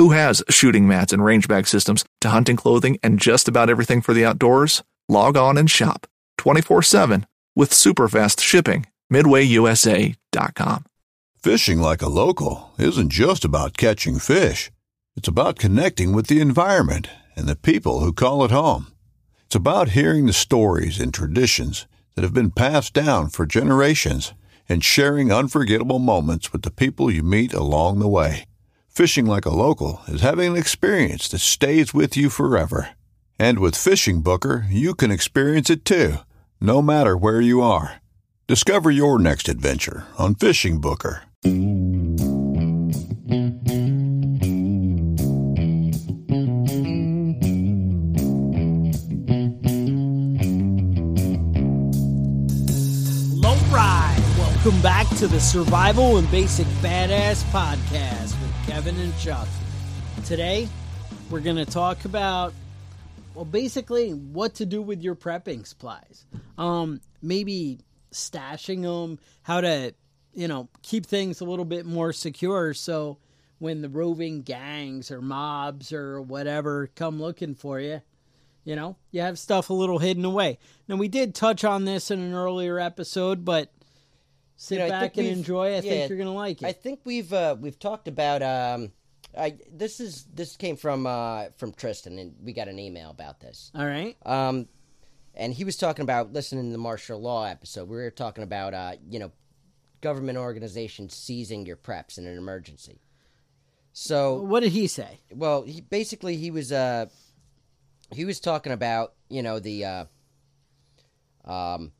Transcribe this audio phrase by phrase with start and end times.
[0.00, 4.00] Who has shooting mats and range bag systems to hunting clothing and just about everything
[4.00, 4.82] for the outdoors?
[5.10, 6.06] Log on and shop
[6.38, 8.86] 24 7 with super fast shipping.
[9.12, 10.84] MidwayUSA.com.
[11.42, 14.70] Fishing like a local isn't just about catching fish.
[15.16, 18.86] It's about connecting with the environment and the people who call it home.
[19.44, 24.32] It's about hearing the stories and traditions that have been passed down for generations
[24.66, 28.46] and sharing unforgettable moments with the people you meet along the way.
[28.90, 32.90] Fishing like a local is having an experience that stays with you forever.
[33.38, 36.16] And with Fishing Booker, you can experience it too,
[36.60, 38.00] no matter where you are.
[38.48, 41.22] Discover your next adventure on Fishing Booker.
[53.36, 54.22] Low ride.
[54.36, 58.29] Welcome back to the Survival and Basic Badass Podcast
[58.80, 59.46] Kevin and Chuck.
[60.24, 60.66] Today,
[61.28, 62.54] we're going to talk about,
[63.34, 66.24] well, basically what to do with your prepping supplies.
[66.56, 67.80] Um, maybe
[68.10, 69.94] stashing them, how to,
[70.32, 73.18] you know, keep things a little bit more secure so
[73.58, 78.00] when the roving gangs or mobs or whatever come looking for you,
[78.64, 80.58] you know, you have stuff a little hidden away.
[80.88, 83.70] Now, we did touch on this in an earlier episode, but
[84.62, 85.68] sit You know, back and enjoy.
[85.68, 86.66] I yeah, think you're gonna like it.
[86.66, 88.92] I think we've uh, we've talked about um,
[89.36, 93.40] I this is this came from uh, from Tristan and we got an email about
[93.40, 93.70] this.
[93.74, 94.16] All right.
[94.26, 94.68] Um,
[95.34, 97.88] and he was talking about listening to the martial law episode.
[97.88, 99.32] We were talking about uh, you know,
[100.02, 103.00] government organizations seizing your preps in an emergency.
[103.94, 105.20] So What did he say?
[105.32, 107.06] well, he basically he was uh
[108.12, 110.04] he was talking about you know the uh,
[111.46, 111.92] um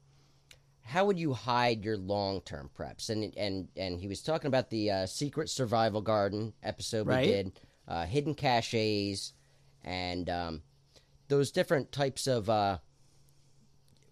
[0.90, 3.10] how would you hide your long term preps?
[3.10, 7.26] And and and he was talking about the uh, secret survival garden episode Right.
[7.26, 7.52] we did
[7.86, 9.32] uh, hidden caches
[9.84, 10.62] and um,
[11.28, 12.78] those different types of uh,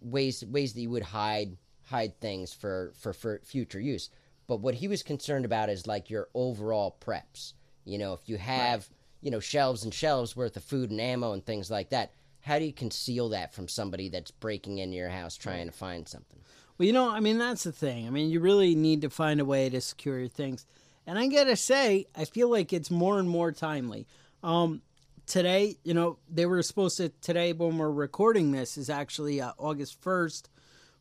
[0.01, 4.11] ways ways that you would hide hide things for, for for future use.
[4.47, 7.55] But what he was concerned about is like your overall preps.
[7.85, 8.89] You know if you have
[9.21, 12.57] you know shelves and shelves worth of food and ammo and things like that how
[12.59, 16.39] do you conceal that from somebody that's breaking into your house trying to find something
[16.79, 18.07] Well, you know, I mean, that's the thing.
[18.07, 20.65] I mean, you really need to find a way to secure your things.
[21.07, 24.07] And I gotta say, I feel like it's more and more timely.
[24.43, 24.83] Um,
[25.27, 29.53] today, you know, they were supposed to, today when we're recording this is actually uh,
[29.59, 30.45] August 1st,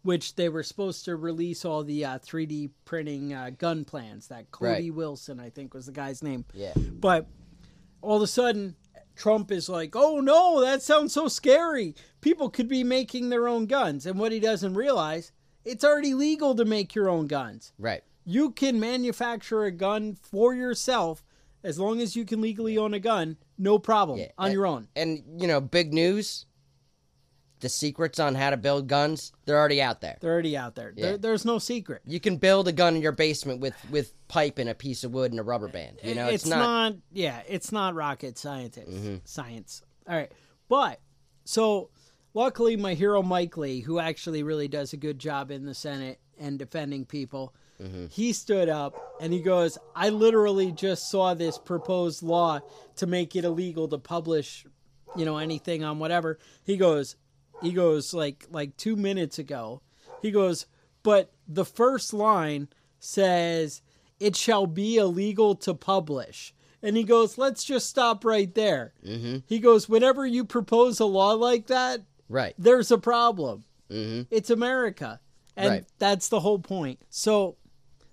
[0.03, 4.27] which they were supposed to release all the uh, 3D printing uh, gun plans.
[4.29, 4.93] That Cody Right.
[4.93, 6.45] Wilson, I think was the guy's name.
[6.53, 7.27] yeah But
[8.01, 8.75] all of a sudden,
[9.15, 11.95] Trump is like, oh no, that sounds so scary.
[12.21, 14.05] People could be making their own guns.
[14.05, 15.31] And what he doesn't realize,
[15.67, 17.73] it's already legal to make your own guns.
[17.77, 21.23] right You can manufacture a gun for yourself
[21.63, 24.65] as long as you can legally own a gun, no problem, Yeah, on and- your
[24.67, 24.87] own.
[24.95, 26.45] and you know big news
[27.59, 30.93] the secrets on how to build guns they're already out there They're already out there.
[30.95, 32.03] There there's no secret.
[32.05, 35.11] you can build a gun in your basement with with pipe and a piece of
[35.11, 38.77] wood and a rubber band you know it's, it's, not, yeah it's not rocket science
[38.77, 39.15] Mm-hmm.
[39.23, 40.31] science all right
[40.69, 40.99] but
[41.45, 41.89] so
[42.37, 46.19] luckily my hero mike lee who actually really does a good job in the senate
[46.39, 48.07] and defending people Mm-hmm.
[48.07, 52.59] he stood up and he goes i literally just saw this proposed law
[52.95, 54.65] to make it illegal to publish
[55.15, 57.15] you know anything on whatever he goes
[57.61, 59.81] He goes like like two minutes ago.
[60.21, 60.65] He goes,
[61.03, 62.67] but the first line
[62.99, 63.81] says
[64.19, 66.53] it shall be illegal to publish.
[66.83, 68.93] And he goes, let's just stop right there.
[69.05, 69.37] Mm-hmm.
[69.47, 72.53] He goes, whenever you propose a law like that, Right.
[72.57, 73.63] there's a problem.
[73.89, 74.23] Mm-hmm.
[74.31, 75.19] It's America.
[75.55, 75.85] And Right.
[75.97, 76.99] that's the whole point.
[77.09, 77.55] So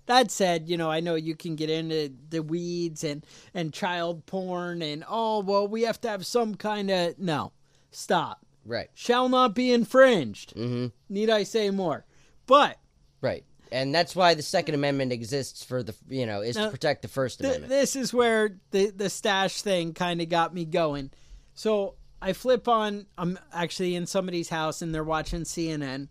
[0.07, 4.25] that said, you know, I know you can get into the weeds and and child
[4.25, 7.51] porn and oh, well, we have to have some kind of no.
[7.91, 8.45] Stop.
[8.65, 8.89] Right.
[8.93, 10.55] Shall not be infringed.
[10.55, 10.87] Mm-hmm.
[11.13, 12.05] Need I say more?
[12.47, 12.77] But
[13.21, 13.43] Right.
[13.71, 17.01] And that's why the Second Amendment exists for the you know is Now, to protect
[17.01, 17.69] the First th- Amendment.
[17.69, 21.11] this is where the the stash thing kind of got me going.
[21.53, 23.05] So I flip on.
[23.17, 26.07] I'm actually in somebody's house and they're watching CNN,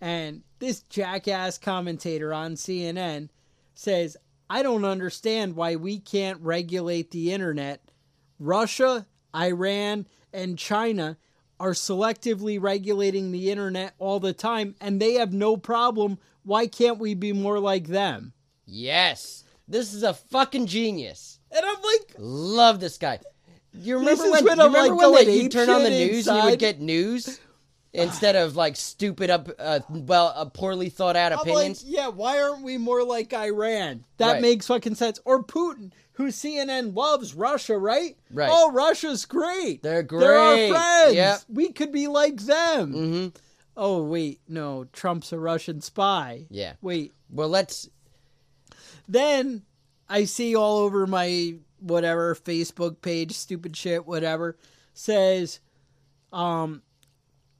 [0.00, 3.28] and this jackass commentator on CNN
[3.74, 4.16] says,
[4.48, 7.90] "I don't understand why we can't regulate the internet.
[8.38, 11.16] Russia, Iran, and China."
[11.58, 16.18] Are selectively regulating the internet all the time, and they have no problem.
[16.42, 18.32] Why can't we be more like them?
[18.64, 19.44] yes.
[19.68, 21.38] This is a fucking genius.
[21.52, 23.20] And I'm like, Love this guy.
[23.72, 26.38] You remember when, when you I'm, remember like, when you turn on the news and
[26.38, 27.40] you would get news
[27.92, 31.84] instead of like stupid up uh, well uh, poorly thought out I'm opinions?
[31.84, 34.04] like, yeah, why aren't we more like Iran?
[34.18, 34.42] That Right.
[34.42, 35.20] makes fucking sense.
[35.24, 38.16] Or Putin, who CNN loves Russia, right?
[38.32, 38.50] Right.
[38.52, 39.82] Oh, Russia's great.
[39.82, 40.70] They're They're our great.
[40.70, 41.14] friends.
[41.14, 41.38] Yep.
[41.48, 42.92] We could be like them.
[42.92, 43.28] mm-hmm.
[43.76, 46.46] Oh, wait, no, Trump's a Russian spy.
[46.50, 46.74] Yeah.
[46.82, 47.88] Wait, Well, let's
[49.08, 49.62] then
[50.08, 54.56] I see all over my whatever Facebook page, stupid shit, whatever,
[54.94, 55.60] says,
[56.32, 56.82] um,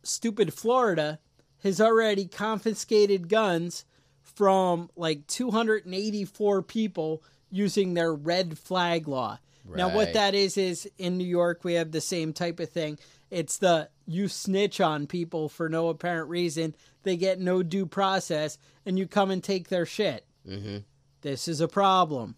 [0.02, 1.19] stupid Florida
[1.62, 3.84] has already confiscated guns
[4.22, 9.38] from like 284 people using their red flag law.
[9.72, 12.99] Now, what that is, is in New York, we have the same type of thing.
[13.31, 16.75] It's the you snitch on people for no apparent reason,
[17.05, 20.26] they get no due process, and you come and take their shit.
[20.49, 20.78] mm-hmm.
[21.22, 22.34] This is a problem.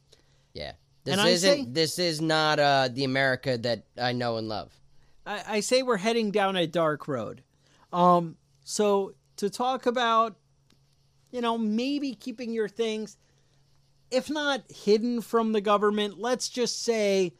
[0.52, 0.72] yeah.
[1.04, 1.64] This And I isn't.
[1.64, 4.72] say- this is not uh, the America that I know and love.
[5.26, 7.42] I, I say we're heading down a dark road.
[7.92, 10.36] Um, so to talk about,
[11.30, 13.16] you know, maybe keeping your things,
[14.10, 17.32] if not hidden from the government, let's just say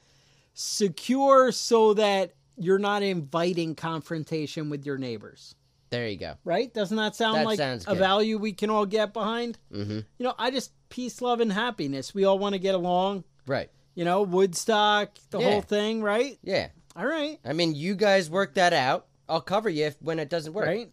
[0.55, 5.55] secure so that you're not inviting confrontation with your neighbors.
[5.91, 6.35] There you go.
[6.45, 6.73] Right?
[6.73, 9.59] Doesn't that sound That like a value we can all get behind?
[9.73, 10.01] Mm-hmm.
[10.19, 12.15] You know, I just peace, love, and happiness.
[12.15, 13.25] We all want to get along.
[13.47, 13.71] Right.
[13.95, 15.51] You know, Woodstock, the Yeah.
[15.51, 16.39] whole thing, right?
[16.43, 16.69] Yeah.
[16.97, 17.39] All right.
[17.45, 19.07] I mean, you guys work that out.
[19.29, 20.67] I'll cover you if, when it doesn't work.
[20.67, 20.93] Right?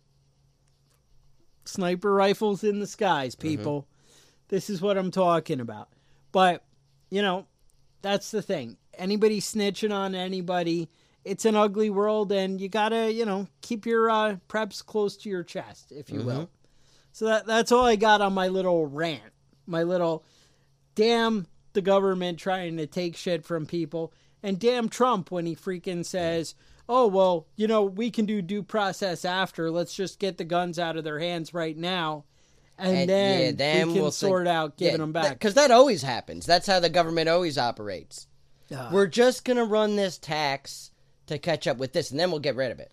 [1.65, 3.87] Sniper rifles in the skies, people.
[4.47, 5.89] This is what I'm talking about.
[6.31, 6.63] But,
[7.09, 7.45] you know,
[8.01, 8.77] that's the thing.
[8.97, 10.89] Anybody snitching on anybody,
[11.23, 15.29] it's an ugly world, and you gotta, you know, keep your uh, preps close to
[15.29, 16.49] your chest, if you will.
[17.11, 19.33] So that that's all I got on my little rant.
[19.67, 20.23] My little
[20.95, 21.45] damn
[21.79, 24.11] the government trying to take shit from people,
[24.43, 26.55] and damn Trump when he freaking says,
[26.89, 29.71] "Oh well, you know we can do due process after.
[29.71, 32.25] Let's just get the guns out of their hands right now,
[32.77, 35.53] and, And, then, yeah, then we can we'll sort think- out giving them back." Because
[35.53, 36.45] that always happens.
[36.45, 38.27] That's how the government always operates.
[38.75, 40.91] Ah, We're just gonna run this tax
[41.27, 42.91] to catch up with this, and then we'll get rid of it.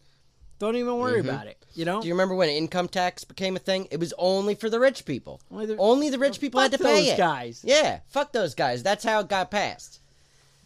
[0.58, 1.62] Don't even worry about it.
[1.75, 3.88] You know, Do you remember when income tax became a thing?
[3.91, 5.41] It was only for the rich people.
[5.51, 7.19] Only the- Only the rich people had to pay those it.
[7.19, 7.60] guys.
[7.65, 8.82] Yeah, fuck those guys.
[8.82, 10.01] That's how it got passed.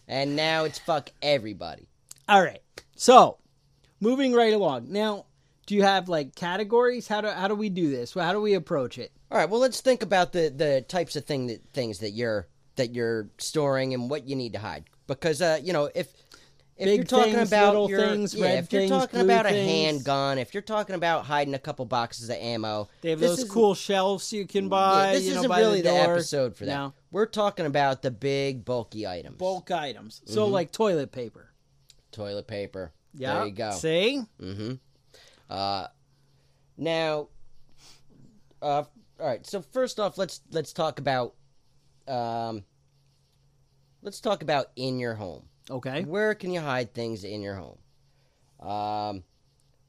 [0.06, 1.88] And now it's fuck everybody.
[2.28, 2.60] All right.
[2.96, 3.38] So,
[4.00, 4.92] moving right along.
[4.92, 5.26] Now,
[5.66, 7.06] do you have like categories?
[7.08, 8.14] How do how do we do this?
[8.14, 9.12] How do we approach it?
[9.30, 9.48] All right.
[9.48, 13.28] Well, let's think about the the types of thing that things that you're that you're
[13.38, 14.84] storing and what you need to hide.
[15.06, 16.12] Because uh, you know, if
[16.80, 19.44] if Big you're talking things, about little your, things, yeah, if you're things, talking about
[19.46, 19.70] a things.
[19.70, 23.74] handgun, if you're talking about hiding a couple boxes of ammo, They have those cool
[23.74, 25.12] shelves you can yeah, buy.
[25.12, 26.74] this you isn't by really the, the, episode for that.
[26.74, 26.94] No.
[27.10, 29.36] We're talking about the big bulky items.
[29.36, 30.22] Bulk items.
[30.24, 30.52] So, Mm-hmm.
[30.52, 31.50] like toilet paper.
[32.12, 32.92] toilet paper.
[33.14, 33.34] Yeah.
[33.34, 33.70] There you go.
[33.72, 34.22] See?
[34.40, 34.72] Mm-hmm.
[35.50, 35.86] Uh,
[36.78, 37.28] now,
[38.62, 38.84] uh,
[39.20, 39.44] all right.
[39.46, 41.34] So first off, let's let's talk about
[42.08, 42.64] um,
[44.02, 45.42] let's talk about in your home.
[45.70, 46.02] Okay.
[46.04, 47.78] Where can you hide things in your home?
[48.68, 49.22] Um,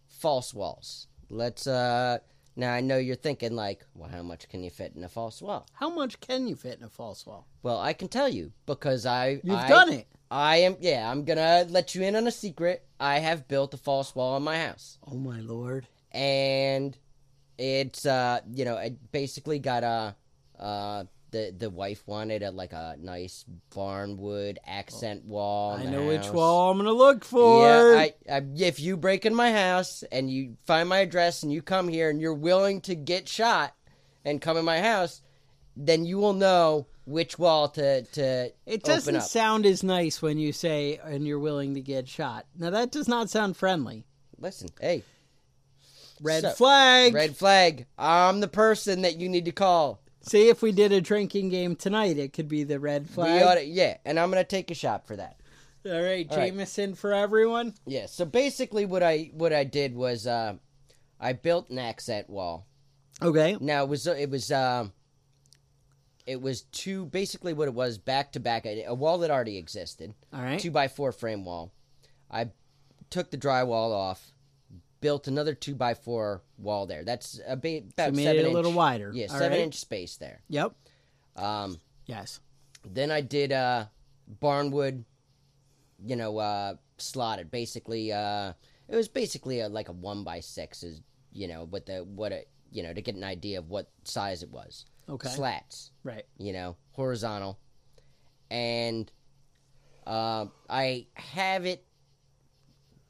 [0.07, 1.07] false walls.
[1.29, 1.67] Let's.
[1.67, 2.19] Uh,
[2.55, 5.41] now I know you're thinking like, well, how much can you fit in a false
[5.41, 5.65] wall?
[5.73, 7.47] How much can you fit in a false wall?
[7.63, 10.07] Well, I can tell you because I You've I- done it.
[10.29, 10.77] I am.
[10.79, 12.85] Yeah, I'm gonna let you in on a secret.
[12.99, 14.97] I have built a false wall in my house.
[15.05, 15.87] Oh my lord.
[16.11, 16.97] and
[17.57, 20.15] it's uh you know it basically got a
[20.57, 25.75] uh the the wife wanted a like a nice barnwood accent oh, wall.
[25.75, 27.65] in I know which wall I'm gonna look for.
[27.67, 31.51] Yeah, I, I, if you break in my house and you find my address and
[31.51, 33.73] you come here and you're willing to get shot
[34.23, 35.21] and come in my house,
[35.75, 39.23] then you will know which wall to to it doesn't up.
[39.23, 42.45] sound as nice when you say and you're willing to get shot.
[42.57, 44.05] Now that does not sound friendly.
[44.37, 45.03] Listen, hey,
[46.21, 47.13] Red So- flag.
[47.13, 47.85] red flag.
[47.97, 49.99] I'm the person that you need to call.
[50.21, 53.43] See if we did a drinking game tonight, it could be the red We flag.
[53.43, 55.37] oughta- yeah, and I'm gonna take a shot for that.
[55.85, 56.51] All right, All right.
[56.51, 57.73] Jameson for everyone.
[57.87, 58.05] Yeah.
[58.05, 60.55] So basically, what I what I did was uh,
[61.19, 62.67] I built an accent wall.
[63.21, 63.57] Okay.
[63.59, 64.93] Now it was it was um,
[66.27, 69.57] it was two basically what it was back to back a a wall that already
[69.57, 70.13] existed.
[70.31, 70.59] All right.
[70.59, 71.71] two by four frame wall.
[72.29, 72.51] I
[73.09, 74.30] took the drywall off,
[75.01, 77.03] built another two by four wall there.
[77.03, 79.11] That's a ba- about made seven it a little wider.
[79.13, 79.59] Yeah, All seven right.
[79.61, 80.41] inch space there.
[80.49, 80.73] Yep.
[81.35, 82.39] Um, Yes.
[82.87, 83.85] then I did uh,
[84.41, 85.03] barnwood,
[86.05, 87.51] you know, uh, slotted.
[87.51, 88.53] Basically, uh,
[88.87, 91.01] it was basically a, like a one by six, is
[91.33, 94.43] you know, with the what it you know to get an idea of what size
[94.43, 94.85] it was.
[95.09, 95.29] Okay.
[95.29, 96.25] Slats Right.
[96.37, 97.59] you know, horizontal.
[98.49, 99.11] And
[100.05, 101.85] uh, I have it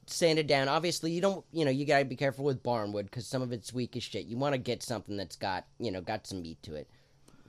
[0.08, 0.68] sanded down.
[0.68, 3.74] Obviously, you don't, you know, you gotta be careful with barnwood because some of it's
[3.74, 4.26] weak as shit.
[4.26, 6.90] You want to get something that's got, you know, got some meat to it.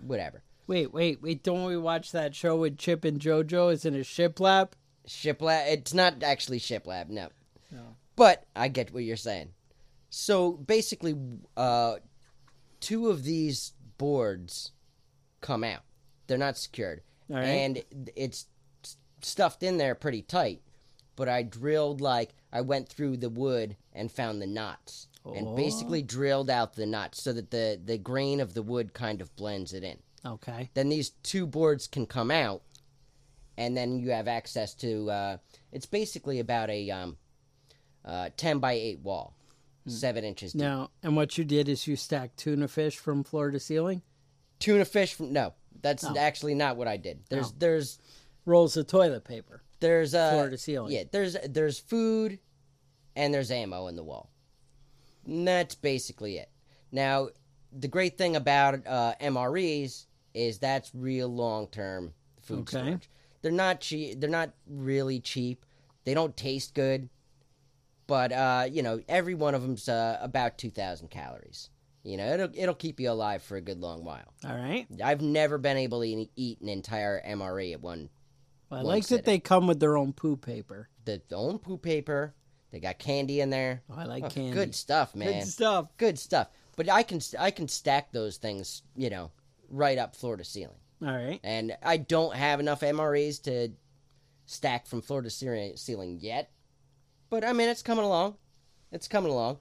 [0.00, 0.42] Whatever.
[0.66, 1.42] Wait, wait, wait!
[1.42, 3.73] Don't we watch that show with Chip and JoJo?
[3.73, 4.73] Is in a shiplap?
[5.09, 5.66] Shiplap.
[5.66, 7.28] It's not actually shiplap, no.
[7.71, 7.97] No.
[8.14, 9.50] But I get what you're saying.
[10.11, 11.16] So basically,
[11.56, 11.97] uh,
[12.80, 14.73] two of these boards
[15.40, 15.82] come out.
[16.26, 17.42] They're not secured, right.
[17.42, 17.82] and
[18.14, 18.47] it's
[19.23, 20.62] stuffed in there pretty tight.
[21.16, 26.02] But I drilled like I went through the wood and found the knots, and basically
[26.02, 29.73] drilled out the knots so that the the grain of the wood kind of blends
[29.73, 30.71] it in Okay.
[30.75, 32.62] then these two boards can come out
[33.56, 35.37] and then you have access to uh,
[35.73, 37.16] it's basically about a um,
[38.04, 39.35] uh, 10 by 8 wall
[39.87, 40.62] seven inches deep.
[40.62, 44.02] Now, and what you did is you stacked tuna fish from floor to ceiling,
[44.61, 46.14] tuna fish from no that's Oh.
[46.16, 47.56] actually not what i did there's No.
[47.59, 47.99] there's
[48.44, 49.62] rolls of toilet paper.
[49.82, 50.92] There's uh Floor to ceiling.
[50.92, 52.38] yeah there's there's food
[53.14, 54.30] and there's ammo in the wall
[55.26, 56.48] and that's basically it
[56.90, 57.28] now
[57.72, 62.78] the great thing about uh, mres is that's real long term food Okay.
[62.78, 63.10] storage
[63.42, 65.64] they're not cheap they're not really cheap
[66.04, 67.08] they don't taste good
[68.06, 71.70] but uh, you know every one of them's uh, about 2000 calories
[72.02, 74.86] you know it'll it'll keep you alive for a good long while All right.
[75.04, 78.08] i've never been able to eat- eat an entire mre at one
[78.72, 80.88] Well, I like that they come with their own poo paper.
[81.04, 82.34] the their own poo paper.
[82.70, 83.82] They got candy in there.
[83.90, 84.52] Oh, I like Oh, candy.
[84.52, 85.40] Good stuff, man.
[85.40, 85.88] Good stuff.
[85.98, 86.48] Good stuff.
[86.76, 89.30] But I can I can stack those things, you know,
[89.68, 90.78] right up floor to ceiling.
[91.02, 91.38] All right.
[91.44, 93.72] And I don't have enough MREs to
[94.46, 96.50] stack from floor to ceiling ceiling yet.
[97.28, 98.36] But I mean, it's coming along.
[98.90, 99.58] It's coming along.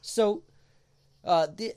[0.00, 0.44] So,
[1.24, 1.74] uh, the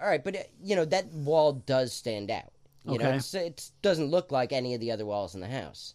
[0.00, 2.52] all right, but uh, you know that wall does stand out.
[2.88, 3.16] You know, Okay.
[3.16, 5.94] it's, it doesn't look like any of the other walls in the house.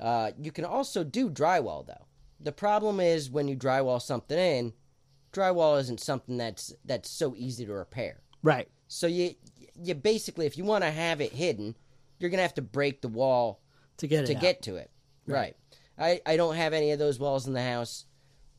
[0.00, 2.06] Uh, you can also do drywall though.
[2.40, 4.72] The problem is when you drywall something in,
[5.32, 8.22] drywall isn't something that's that's so easy to repair.
[8.42, 8.68] Right.
[8.88, 9.34] So you
[9.76, 11.76] you basically, if you want to have it hidden,
[12.18, 13.60] you're gonna have to break the wall
[13.98, 14.40] To get it to out.
[14.40, 14.90] get to it.
[15.26, 15.56] Right.
[15.98, 18.04] I I don't have any of those walls in the house,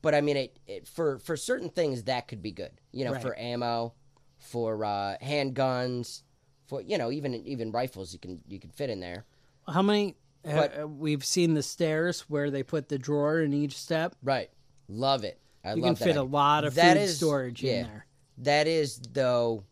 [0.01, 2.71] but I mean it, it for for certain things that could be good.
[2.91, 3.21] You know, Right.
[3.21, 3.93] for ammo,
[4.37, 6.21] for uh, handguns,
[6.67, 9.25] for you know even even rifles you can you can fit in there.
[9.67, 10.15] How many?
[10.43, 14.15] But- uh, we've seen the stairs where they put the drawer in each step.
[14.21, 14.49] Right.
[14.87, 15.39] Love it.
[15.63, 17.73] I You love can fit a lot of That food is- storage yeah.
[17.73, 18.05] in there.
[18.39, 19.63] That is though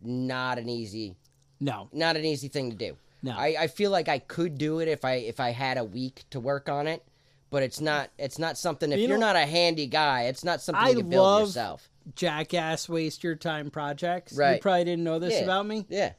[0.00, 1.16] not an easy
[1.60, 2.96] No, not an easy thing to do.
[3.22, 3.32] No.
[3.32, 6.24] I, I feel like I could do it if I if I had a week
[6.30, 7.02] to work on it,
[7.50, 10.62] but it's not it's not something if You are not a handy guy, it's not
[10.62, 11.88] something I you can build yourself.
[12.14, 14.32] jackass waste your time projects.
[14.36, 14.54] Right.
[14.56, 15.40] You probably didn't know this Yeah.
[15.44, 15.84] about me.
[15.90, 16.12] Yeah.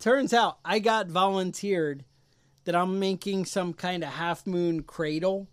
[0.00, 2.04] Turns out I got volunteered
[2.64, 5.46] that I'm making some kind of half moon cradle.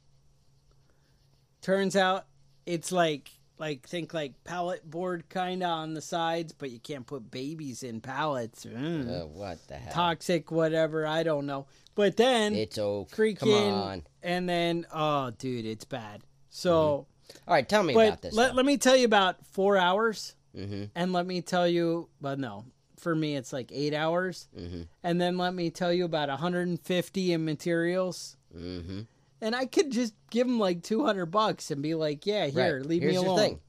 [1.61, 2.25] Turns out
[2.65, 7.05] it's like like think like pallet board kind of on the sides, but you can't
[7.05, 8.65] put babies in pallets.
[8.65, 9.23] Mm.
[9.23, 9.93] Uh, what the hell?
[9.93, 11.05] Toxic, whatever.
[11.05, 11.65] I don't know.
[11.95, 13.09] But then It's oak.
[13.11, 14.03] freaking, Come on.
[14.23, 16.21] and then oh, dude, it's bad.
[16.49, 17.07] So.
[17.45, 18.33] All right, tell me about this.
[18.33, 20.35] let, let me tell you about four hours.
[20.55, 20.85] Mm-hmm.
[20.95, 22.65] And let me tell you, but no,
[22.99, 24.47] for me, it's like eight hours.
[24.57, 24.83] Mm-hmm.
[25.03, 28.37] And then let me tell you about 150 in materials.
[28.55, 29.01] mm-hmm.
[29.39, 32.85] And I could just give them like 200 bucks and be like, yeah, here, right.
[32.85, 33.37] leave Here's me alone.
[33.37, 33.59] thing.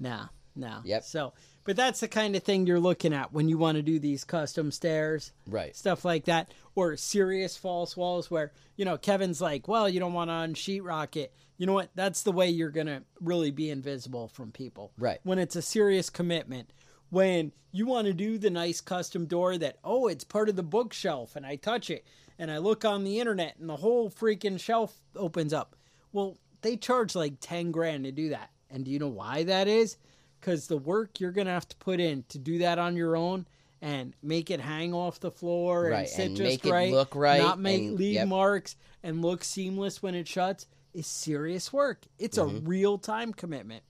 [0.00, 0.26] Nah.
[0.56, 0.80] No.
[0.84, 1.04] Yep.
[1.04, 1.32] So,
[1.64, 4.24] but that's the kind of thing you're looking at when you want to do these
[4.24, 5.76] custom stairs, Right.
[5.76, 10.12] stuff like that, or serious false walls where you know Kevin's like, well, you don't
[10.14, 11.34] want to unsheetrock it.
[11.58, 11.90] You know what?
[11.94, 14.92] That's the way you're gonna really be invisible from people.
[14.98, 15.18] Right.
[15.24, 16.70] When it's a serious commitment.
[17.10, 20.62] When you want to do the nice custom door that, oh, it's part of the
[20.62, 22.04] bookshelf, and I touch it,
[22.38, 25.76] and I look on the internet, and the whole freaking shelf opens up.
[26.12, 28.50] Well, they charge like 10 grand to do that.
[28.70, 29.96] And do you know why that is?
[30.40, 33.16] Because the work you're going to have to put in to do that on your
[33.16, 33.46] own
[33.82, 36.92] and make it hang off the floor Right, and sit and just make it right,
[36.92, 38.28] look right not make and- leave yep.
[38.28, 42.02] marks and look seamless when it shuts is serious work.
[42.18, 42.56] It's Mm-hmm.
[42.56, 43.82] a real time commitment.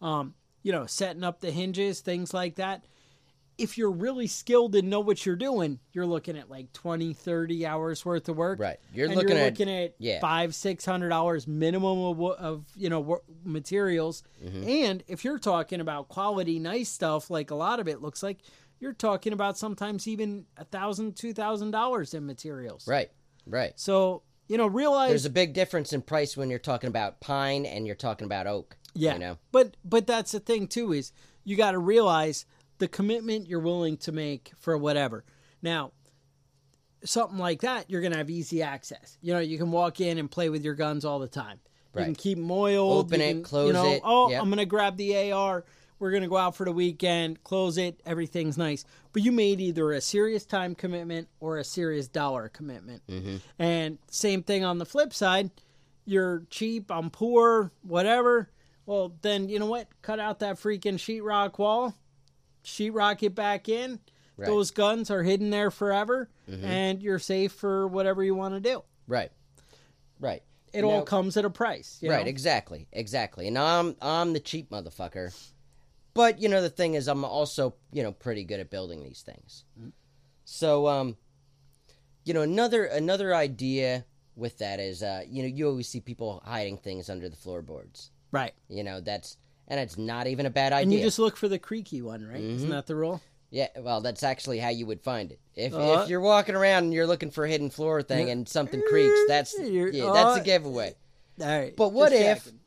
[0.00, 2.84] Um, you know, setting up the hinges, things like that.
[3.56, 7.66] If you're really skilled and know what you're doing, you're looking at like 20, 30
[7.66, 8.58] hours worth of work.
[8.58, 8.78] Right.
[8.92, 10.18] You're looking you're at- looking at yeah.
[10.18, 14.24] five, six hundred dollars minimum of, of you know materials.
[14.44, 14.68] Mm-hmm.
[14.68, 18.38] And if you're talking about quality, nice stuff, like a lot of it looks like,
[18.80, 22.88] you're talking about sometimes even a thousand, two thousand dollars in materials.
[22.88, 23.10] Right.
[23.46, 23.74] Right.
[23.76, 27.66] So you know, realize There's a big difference in price when you're talking about pine
[27.66, 28.76] and you're talking about oak.
[28.94, 29.14] Yeah.
[29.14, 29.38] You know.
[29.52, 31.12] But but that's the thing too is
[31.44, 32.46] you got to realize
[32.78, 35.24] the commitment you're willing to make for whatever.
[35.62, 35.92] Now,
[37.04, 39.18] something like that, you're going to have easy access.
[39.20, 41.60] You know, you can walk in and play with your guns all the time.
[41.96, 43.06] You can keep them oiled.
[43.06, 44.42] Open you it, can, close you know, it, Oh, yep.
[44.42, 45.64] I'm going to grab the AR.
[46.00, 48.84] We're going to go out for the weekend, close it, everything's nice.
[49.12, 53.02] But you made either a serious time commitment or a serious dollar commitment.
[53.06, 53.36] Mm-hmm.
[53.60, 55.50] And same thing on the flip side.
[56.04, 58.50] You're cheap, I'm poor, whatever.
[58.86, 59.88] Well, then you know what?
[60.02, 61.94] Cut out that freaking sheetrock wall,
[62.64, 63.98] sheetrock it back in.
[64.36, 64.46] Right.
[64.46, 64.54] Mm-hmm.
[64.56, 68.82] Those guns are hidden there forever, and you're safe for whatever you want to do.
[69.06, 69.30] Right.
[70.18, 70.42] Right.
[70.72, 71.98] It Now- all comes at a price.
[72.00, 72.28] you right, know?
[72.28, 73.46] exactly, exactly.
[73.46, 75.32] And I'm I'm the cheap motherfucker.
[76.14, 79.22] But you know the thing is I'm also, you know, pretty good at building these
[79.22, 79.64] things.
[80.44, 81.16] So um
[82.24, 86.42] you know, another another idea with that is uh you know, you always see people
[86.44, 88.10] hiding things under the floorboards.
[88.34, 88.52] Right.
[88.68, 89.36] You know, that's
[89.68, 90.82] and it's not even a bad idea.
[90.82, 90.98] And idea.
[90.98, 92.40] you just look for the creaky one, right?
[92.40, 92.56] Mm-hmm.
[92.56, 93.22] Isn't that the rule?
[93.50, 95.38] Yeah, well, that's actually how you would find it.
[95.54, 98.48] If Uh, if you're walking around and you're looking for a hidden floor thing and
[98.48, 100.96] something creaks, that's You're- yeah, that's uh, a giveaway.
[101.40, 101.76] All right.
[101.76, 102.60] But what if checking.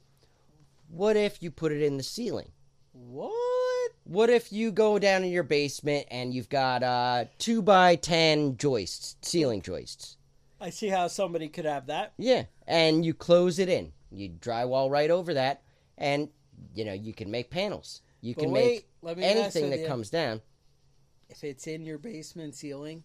[0.90, 2.52] what if you put it in the ceiling?
[2.94, 3.92] What?
[4.06, 8.56] What if you go down in your basement and you've got uh two by ten
[8.56, 10.16] joists, ceiling joists?
[10.62, 12.14] I see how somebody could have that.
[12.18, 13.92] Yeah, and you close it in.
[14.10, 15.62] You drywall right over that,
[15.98, 16.30] and
[16.74, 18.02] you know you can make panels.
[18.22, 19.88] You But can wait, make let me anything that you.
[19.88, 20.42] comes down.
[21.30, 23.04] If it's in your basement ceiling,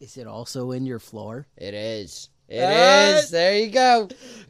[0.00, 1.46] is it also in your floor?
[1.56, 2.30] It is.
[2.48, 3.26] It is.
[3.26, 4.08] Uh, There you go.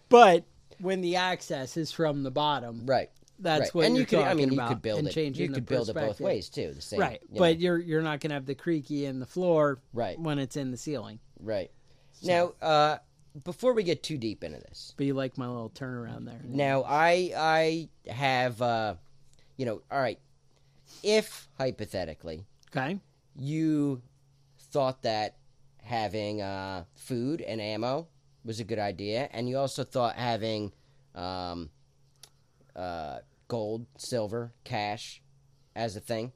[0.09, 0.45] But
[0.81, 3.11] when the access is from the bottom, Right.
[3.41, 3.75] that's right.
[3.75, 4.19] what and you're you could.
[4.21, 5.17] I talking mean, you about, could build and it.
[5.37, 6.73] You the could build it both ways too.
[6.75, 7.01] The same.
[7.01, 7.21] right?
[7.31, 7.61] you But know.
[7.63, 10.19] you're you're not gonna have the creaky in the floor, Right.
[10.19, 11.19] When it's in the ceiling.
[11.41, 11.71] right.
[12.23, 12.99] Now, uh,
[13.45, 16.41] before we get too deep into this, But you like my little turnaround there.
[16.45, 18.95] Now I I have uh
[19.57, 20.19] you know, all right.
[21.03, 22.99] If hypothetically Okay.
[23.37, 24.03] you
[24.71, 25.37] thought that
[25.83, 28.09] having uh food and ammo
[28.45, 30.73] was a good idea and you also thought having
[31.15, 31.71] um
[32.77, 35.23] uh gold, silver, cash
[35.75, 36.33] as a thing,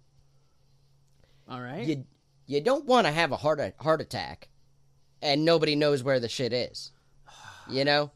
[1.49, 1.85] All right.
[1.87, 2.05] you
[2.47, 4.49] you don't want to have a heart a- heart attack
[5.23, 6.91] and nobody knows where the shit is.
[7.71, 8.11] You know?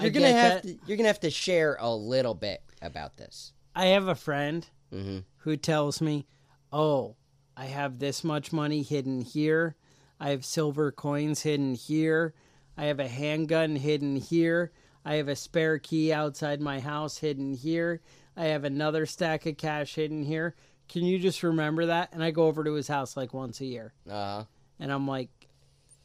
[0.00, 0.62] You're gonna have that.
[0.62, 3.52] to you're gonna have to share a little bit about this.
[3.74, 5.18] I have a friend Mm-hmm.
[5.38, 6.26] who tells me,
[6.72, 7.16] "Oh,
[7.56, 9.76] I have this much money hidden here.
[10.18, 12.32] I have silver coins hidden here.
[12.76, 14.72] I have a handgun hidden here.
[15.04, 18.00] I have a spare key outside my house hidden here.
[18.36, 20.54] I have another stack of cash hidden here.
[20.88, 23.66] Can you just remember that?" And I go over to his house like once a
[23.66, 24.44] year, Uh-huh.
[24.78, 25.37] and I'm like,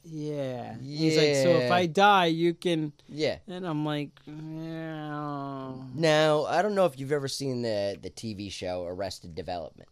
[0.03, 3.37] "Yeah." He's like, "So if I die, you can." Yeah.
[3.47, 8.51] And I'm like, "Yeah." Now, I don't know if you've ever seen the the TV
[8.51, 9.89] show Arrested Development.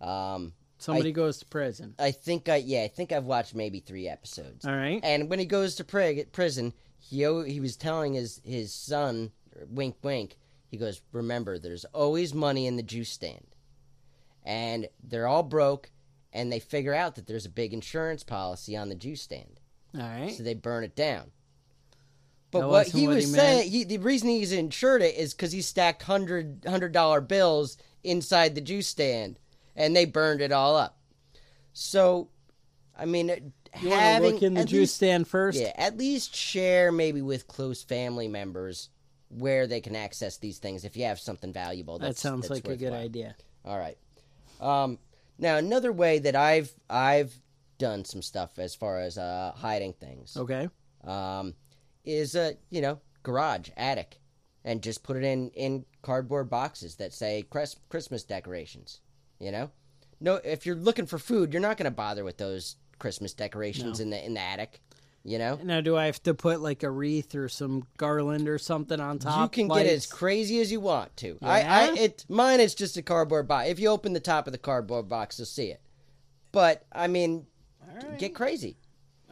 [0.00, 1.94] Um, Somebody goes to prison.
[1.98, 4.66] I think I yeah, I think I've watched maybe three episodes.
[4.66, 5.00] All right.
[5.02, 9.32] And when he goes to pri- prison, he he was telling his his son,
[9.68, 10.36] wink wink.
[10.68, 13.46] He goes, "Remember, there's always money in the juice stand,
[14.44, 15.90] and they're all broke,
[16.34, 19.60] and they figure out that there's a big insurance policy on the juice stand,
[19.94, 20.30] All right.
[20.32, 21.30] so they burn it down."
[22.50, 25.32] But That what he what was he saying, he, the reason he's insured it is
[25.34, 29.38] because he stacked hundred hundred dollar bills inside the juice stand,
[29.74, 30.98] and they burned it all up.
[31.72, 32.28] So,
[32.96, 35.58] I mean, You having look in the juice least- stand first?
[35.58, 38.90] yeah, at least share maybe with close family members
[39.30, 41.98] where they can access these things if you have something valuable.
[41.98, 43.34] That sounds like a good idea.
[43.64, 43.98] All right.
[44.60, 44.98] Um,
[45.38, 47.34] now another way that I've I've
[47.78, 50.68] done some stuff as far as uh, hiding things Okay.
[51.04, 51.54] um,
[52.04, 54.20] is a you know garage attic,
[54.64, 59.00] and just put it in in cardboard boxes that say Chris- Christmas decorations.
[59.40, 59.70] You know,
[60.20, 64.00] no, if you're looking for food, you're not going to bother with those Christmas decorations
[64.00, 64.80] in the in the attic.
[65.26, 68.58] You know, Now, do I have to put like a wreath or some garland or
[68.58, 69.40] something on top?
[69.56, 71.38] you can get as crazy as you want to.
[71.40, 73.70] I, I, it, mine is just a cardboard box.
[73.70, 75.80] If you open the top of the cardboard box, you'll see it.
[76.52, 77.46] But I mean,
[78.18, 78.76] get crazy,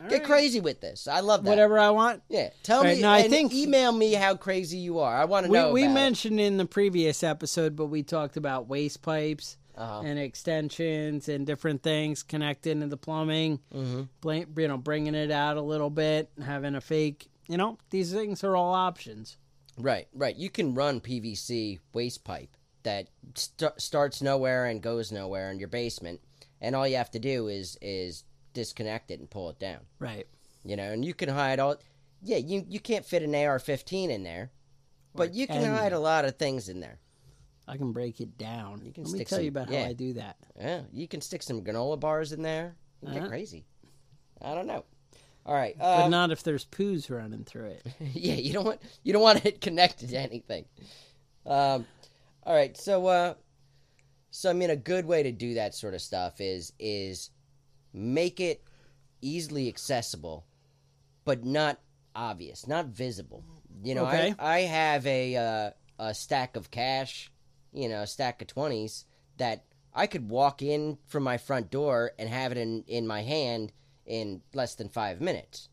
[0.08, 1.06] get crazy with this.
[1.06, 1.50] I love that.
[1.50, 2.22] whatever I want.
[2.30, 3.02] Yeah, tell Right, me.
[3.02, 5.14] no, I and think- email me how crazy you are.
[5.14, 5.72] I want to We, know.
[5.72, 5.94] we about it.
[5.94, 10.02] mentioned in the previous episode, but we talked about waste pipes Uh-huh.
[10.04, 13.58] and extensions and different things connected into the plumbing.
[13.74, 14.02] Mm-hmm.
[14.20, 17.28] Bla- you know, bringing it out a little bit, having a fake.
[17.48, 19.36] You know, these things are all options.
[19.78, 20.36] Right, right.
[20.36, 25.68] You can run PVC waste pipe that st- starts nowhere and goes nowhere in your
[25.68, 26.20] basement,
[26.60, 29.80] and all you have to do is is disconnect it and pull it down.
[29.98, 30.26] Right.
[30.64, 31.76] You know, and you can hide all.
[32.22, 34.50] Yeah, you you can't fit an AR-15 in there,
[35.14, 36.98] but you can can hide a lot of things in there.
[37.68, 38.82] I can break it down.
[38.84, 39.84] You can Let me tell you about yeah.
[39.84, 40.36] how I do that.
[40.58, 42.76] Yeah, you can stick some granola bars in there.
[43.02, 43.20] You Uh-huh.
[43.20, 43.64] Get crazy.
[44.40, 44.84] I don't know.
[45.46, 45.76] All right.
[45.78, 47.86] But Um, not if there's poos running through it.
[48.00, 50.64] yeah, you don't want you don't want it connected to anything.
[51.46, 51.86] Um,
[52.44, 53.34] all right, so uh,
[54.30, 57.30] so I mean, a good way to do that sort of stuff is is
[57.92, 58.62] make it
[59.20, 60.46] easily accessible,
[61.24, 61.78] but not
[62.14, 63.44] obvious, not visible.
[63.82, 64.34] You know, Okay.
[64.38, 67.31] I I have a uh, a stack of cash,
[67.72, 69.04] you know, stack of twenties
[69.38, 73.22] that I could walk in from my front door and have it in in my
[73.22, 73.72] hand
[74.06, 75.68] in less than five minutes.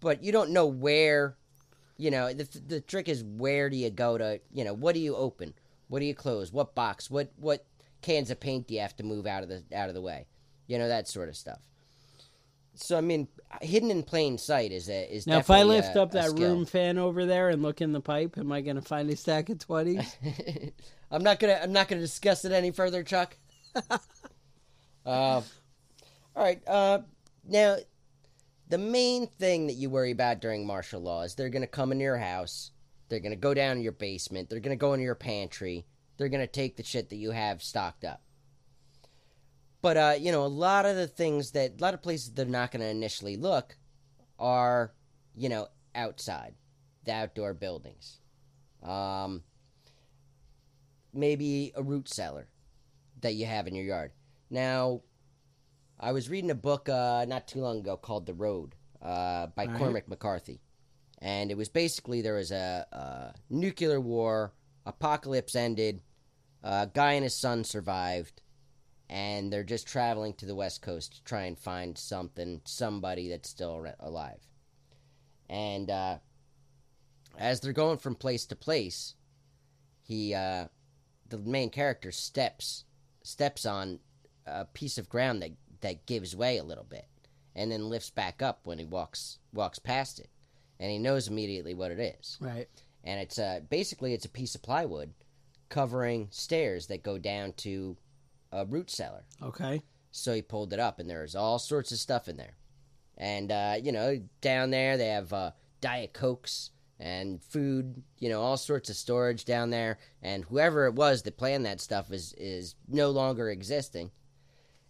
[0.00, 1.36] But you don't know where
[1.96, 5.00] you know the, the trick is where do you go to you know what do
[5.00, 5.54] you open?
[5.88, 6.52] What do you close?
[6.52, 7.10] What box?
[7.10, 7.64] What what
[8.02, 10.26] cans of paint do you have to move out of the out of the way?
[10.66, 11.60] You know that sort of stuff
[12.76, 13.28] so i mean
[13.62, 16.66] hidden in plain sight is a is Now, if I lift a- up that room
[16.66, 19.48] fan over there and look in the pipe, am I going to find a stack
[19.48, 20.16] of twenties?
[21.10, 23.36] i'm not gonna i'm not gonna discuss it any further chuck.
[25.04, 25.40] Uh,
[26.34, 26.98] all right uh
[27.46, 27.76] now
[28.68, 31.92] the main thing that you worry about during martial law is they're going to come
[31.92, 32.72] into your house
[33.08, 35.86] they're going to go down to your basement they're going to go into your pantry
[36.16, 38.20] they're going to take the shit that you have stocked up
[39.86, 42.44] but uh you know a lot of the things that a lot of places they're
[42.44, 43.76] not going to initially look
[44.36, 44.92] are
[45.36, 46.54] you know outside
[47.04, 48.18] the outdoor buildings.
[48.82, 49.44] Um
[51.14, 52.48] maybe a root cellar
[53.20, 54.10] that you have in your yard.
[54.50, 55.02] Now
[56.00, 59.66] I was reading a book uh, not too long ago called The Road uh, by
[59.66, 59.78] All right.
[59.78, 60.60] Cormac McCarthy,
[61.18, 64.52] and it was basically there was a, a nuclear war,
[64.84, 66.02] apocalypse ended,
[66.64, 68.42] a guy and his son survived,
[69.08, 73.48] and they're just traveling to the west coast to try and find something, somebody that's
[73.48, 74.40] still alive,
[75.48, 76.18] and uh,
[77.38, 79.14] as they're going from place to place,
[80.02, 80.66] he uh,
[81.28, 82.84] the main character steps
[83.22, 83.98] steps on
[84.46, 87.06] a piece of ground that that gives way a little bit
[87.54, 90.28] and then lifts back up when he walks walks past it.
[90.78, 92.38] And he knows immediately what it is.
[92.40, 92.68] Right.
[93.02, 95.12] and it's uh basically it's a piece of plywood
[95.68, 97.96] covering stairs that go down to
[98.56, 99.24] a root cellar.
[99.42, 99.82] Okay.
[100.10, 102.56] so he pulled it up and there's all sorts of stuff in there.
[103.18, 108.40] And uh you know down there they have uh diet cokes and food you know
[108.40, 109.98] all sorts of storage down there.
[110.22, 114.10] And whoever it was that planned that stuff is is no longer existing.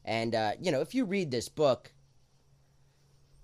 [0.05, 1.93] And uh you know if you read this book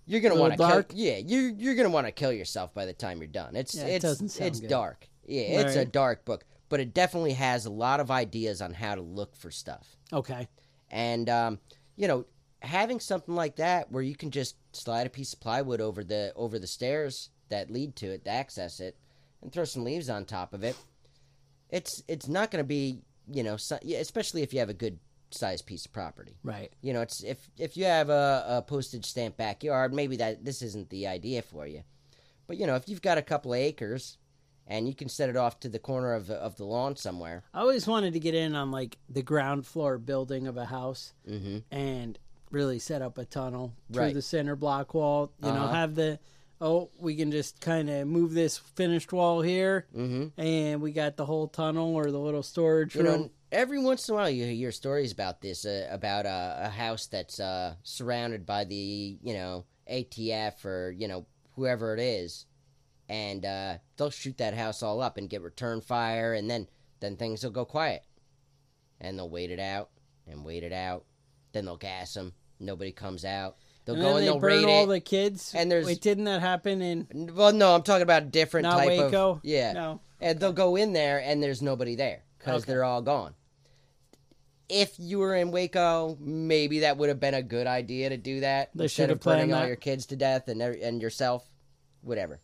[0.06, 2.92] you're gonna want to kill yeah you're you're gonna want to kill yourself by the
[2.92, 3.54] time you're done.
[3.56, 4.70] It's Yeah, it it's sound it's good.
[4.70, 5.08] dark.
[5.26, 8.94] Yeah it's a dark book but it definitely has a lot of ideas on how
[8.94, 10.48] to look for stuff Okay.
[10.90, 11.58] and um,
[11.96, 12.26] you know
[12.60, 16.32] having something like that where you can just slide a piece of plywood over the
[16.36, 18.96] over the stairs that lead to it to access it
[19.42, 20.76] and throw some leaves on top of it
[21.70, 23.00] it's it's not going to be
[23.32, 24.98] you know so, especially if you have a good
[25.30, 26.70] sized piece of property Right.
[26.82, 30.62] you know it's if if you have a, a postage stamp backyard maybe that this
[30.62, 31.82] isn't the idea for you
[32.46, 34.18] but you know if you've got a couple of acres
[34.72, 37.42] and you can set it off to the corner of the, of the lawn somewhere
[37.52, 41.12] I always wanted to get in on like the ground floor building of a house
[41.26, 42.18] hmm and
[42.50, 44.14] really set up a tunnel through Right.
[44.14, 45.32] the center block wall.
[45.38, 45.74] You know, Uh-huh.
[45.74, 46.18] have the
[46.60, 51.16] oh, we can just kind of move this finished wall here, hmm and we got
[51.16, 53.22] the whole tunnel or the little storage You room.
[53.22, 56.68] know, every once in a while you hear stories about this, uh, about uh, a
[56.68, 62.46] house that's uh, surrounded by the, you know, ATF or, you know, whoever it is.
[63.12, 66.66] And uh, they'll shoot that house all up and get return fire, and then
[67.00, 68.02] then things will go quiet,
[69.00, 69.90] and they'll wait it out
[70.26, 71.04] and wait it out.
[71.52, 72.32] Then they'll gas them.
[72.58, 73.56] Nobody comes out.
[73.84, 74.94] They'll And go and they they'll burn raid all it.
[74.94, 75.52] the kids.
[75.54, 78.78] and there's- Wait, didn't that happen in Well, no, I'm talking about a different not
[78.78, 79.30] type Waco?
[79.32, 79.72] of yeah.
[79.72, 80.00] No.
[80.20, 82.72] And they'll go in there and there's nobody there because Okay.
[82.72, 83.34] they're all gone.
[84.68, 88.40] If you were in Waco, maybe that would have been a good idea to do
[88.40, 91.44] that They instead should have planned all your kids to death and and yourself,
[92.00, 92.40] whatever.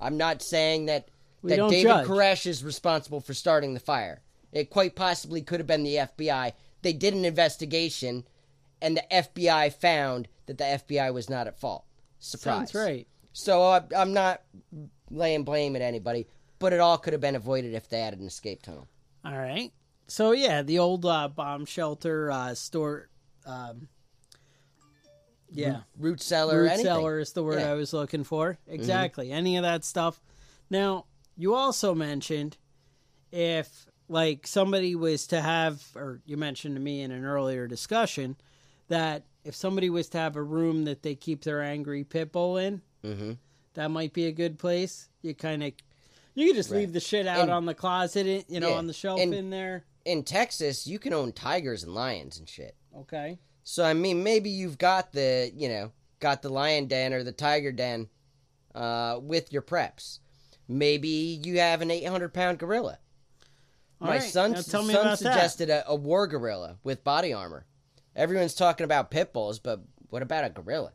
[0.00, 1.08] I'm not saying that
[1.42, 2.06] We that David judge.
[2.06, 4.22] Koresh is responsible for starting the fire.
[4.52, 6.52] It quite possibly could have been the FBI.
[6.82, 8.24] They did an investigation,
[8.82, 11.84] and the FBI found that the FBI was not at fault.
[12.18, 12.70] Surprise!
[12.70, 13.06] Sounds right.
[13.32, 14.42] So I, I'm not
[15.10, 16.26] laying blame at anybody,
[16.58, 18.88] but it all could have been avoided if they had an escape tunnel.
[19.24, 19.72] All right.
[20.08, 23.08] So yeah, the old uh, bomb shelter uh, store.
[23.46, 23.88] Um,
[25.52, 26.86] yeah, Root cellar, root anything.
[26.86, 27.62] cellar is the word Yeah.
[27.66, 27.70] Mm-hmm.
[27.72, 28.58] I was looking for.
[28.68, 29.30] Exactly.
[29.32, 30.20] Any of that stuff.
[30.70, 32.56] Now you also mentioned
[33.32, 38.36] if like somebody was to have, or you mentioned to me in an earlier discussion
[38.88, 42.56] that if somebody was to have a room that they keep their angry pit bull
[42.56, 43.38] in, Mhm.
[43.74, 45.08] that might be a good place.
[45.22, 45.72] You kind of.
[46.34, 46.78] You could just Right.
[46.80, 48.76] leave the shit out And- on the closet, you know, Yeah.
[48.78, 49.84] on the shelf And- in there.
[50.04, 52.74] In Texas, you can own tigers and lions and shit.
[52.96, 53.38] Okay.
[53.64, 57.32] So I mean, maybe you've got the you know got the lion den or the
[57.32, 58.08] tiger den
[58.74, 60.18] uh, with your preps.
[60.68, 61.08] Maybe
[61.42, 62.98] you have an 800 pound gorilla.
[64.00, 67.66] All My right, son, son suggested a, a war gorilla with body armor.
[68.16, 70.92] Everyone's talking about pit bulls, but what about a gorilla?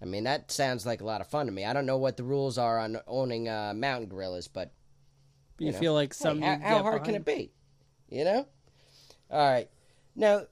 [0.00, 1.64] I mean, that sounds like a lot of fun to me.
[1.64, 4.72] I don't know what the rules are on owning uh, mountain gorillas, but
[5.58, 6.42] You, know, feel like hey, some.
[6.42, 7.52] how, how hard can it be?
[8.08, 8.46] You know?
[9.30, 9.68] All right.
[10.14, 10.42] Now,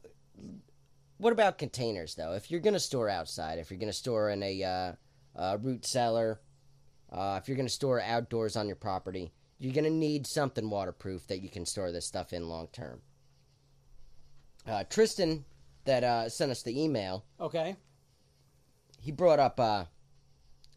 [1.24, 2.34] what about containers, though?
[2.34, 4.92] If you're going to store outside, if you're going to store in a uh,
[5.34, 6.38] uh, root cellar,
[7.10, 10.68] uh, if you're going to store outdoors on your property, you're going to need something
[10.68, 13.00] waterproof that you can store this stuff in long term.
[14.68, 15.46] Uh, Tristan,
[15.86, 17.76] that uh, sent us the email, Okay.
[19.00, 19.84] he brought up uh,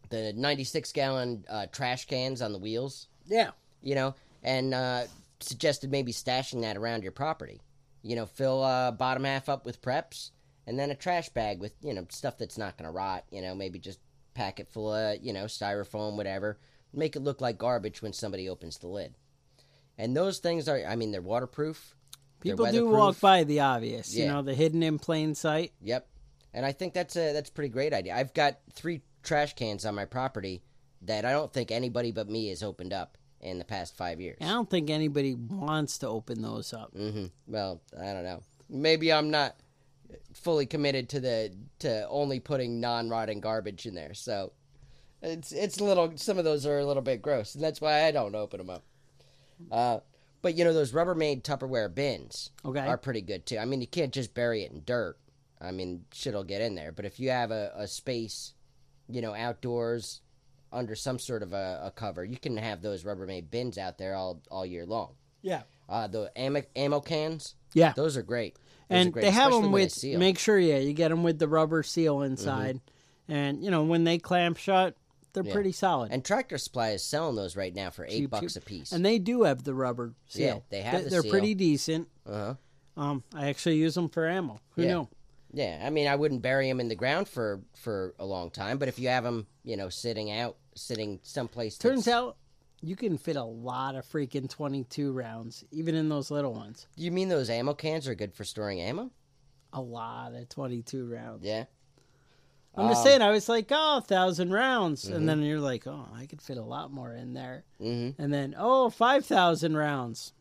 [0.08, 3.50] the 96 gallon uh, trash cans on the wheels Yeah.
[3.82, 5.04] you know, and uh,
[5.40, 7.60] suggested maybe stashing that around your property.
[8.02, 10.30] You know, fill uh, bottom half up with preps,
[10.68, 13.24] and then a trash bag with you know stuff that's not going to rot.
[13.32, 13.98] You know, maybe just
[14.34, 16.58] pack it full of you know styrofoam, whatever.
[16.92, 19.14] Make it look like garbage when somebody opens the lid.
[19.96, 21.94] And those things are, I mean, they're waterproof.
[22.40, 25.72] they're People do walk by the obvious, you know, the hidden in plain sight.
[25.82, 26.06] Yep.
[26.54, 28.14] And I think that's a that's a pretty great idea.
[28.14, 30.62] I've got three trash cans on my property
[31.02, 34.38] that I don't think anybody but me has opened up in the past five years.
[34.40, 36.92] I don't think anybody wants to open those up.
[36.94, 38.42] hmm Well, I don't know.
[38.68, 39.56] Maybe I'm not
[40.34, 44.14] fully committed to the to only putting non-rotting garbage in there.
[44.14, 44.52] So
[45.22, 46.12] it's it's a little.
[46.16, 48.70] Some of those are a little bit gross, and that's why I don't open them
[48.70, 48.84] up.
[49.70, 49.98] Uh,
[50.42, 52.80] but you know those Rubbermaid Tupperware bins Okay.
[52.80, 53.58] are pretty good too.
[53.58, 55.18] I mean, you can't just bury it in dirt.
[55.60, 56.92] I mean, shit'll get in there.
[56.92, 58.54] But if you have a, a space,
[59.08, 60.20] you know, outdoors
[60.72, 64.14] under some sort of a, a cover, you can have those Rubbermaid bins out there
[64.14, 65.14] all all year long.
[65.42, 65.62] Yeah.
[65.88, 67.92] Uh, the ammo, ammo cans, Yeah.
[67.96, 68.56] those are great.
[68.90, 69.90] Are and great, they have them with.
[69.94, 70.18] Mm-hmm.
[70.18, 72.80] make sure, yeah, you get them with the rubber seal inside.
[73.28, 74.96] And, you know, when they clamp shut,
[75.34, 75.52] they're Yeah.
[75.52, 76.10] pretty solid.
[76.10, 78.62] And Tractor Supply is selling those right now for eight Cheap, bucks cheap.
[78.62, 78.92] a piece.
[78.92, 80.46] And they do have the rubber seal.
[80.46, 81.30] Yeah, they have the seal, They're seal.
[81.30, 82.08] pretty decent.
[82.26, 82.54] uh-huh.
[82.96, 84.58] Um, I actually use them for ammo.
[84.76, 84.88] Who Yeah.
[84.94, 85.08] knew?
[85.52, 88.76] Yeah, I mean, I wouldn't bury them in the ground for for a long time,
[88.78, 91.78] but if you have them, you know, sitting out, sitting someplace.
[91.78, 92.36] Turns out
[92.82, 96.86] you can fit a lot of freaking 22 rounds, even in those little ones.
[96.96, 99.10] you mean those ammo cans are good for storing ammo?
[99.72, 101.44] A lot of 22 rounds.
[101.44, 101.64] Yeah.
[102.74, 105.04] I'm just Um, saying, I was like, oh, a thousand rounds.
[105.08, 105.14] Mhm.
[105.14, 107.64] And then you're like, oh, I could fit a lot more in there.
[107.80, 108.22] Mm-hmm.
[108.22, 110.32] And then, oh, 5,000 rounds.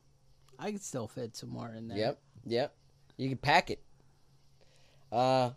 [0.60, 1.98] I could still fit some more in there.
[1.98, 2.20] Yep.
[2.46, 2.76] Yep.
[3.18, 3.82] You can pack it.
[5.12, 5.52] Uh.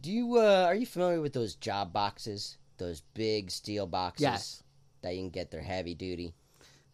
[0.00, 2.58] Do you uh are you familiar with those job boxes?
[2.78, 4.62] Those big steel boxes Yes.
[5.04, 5.50] That you can get.
[5.52, 6.34] They're heavy duty.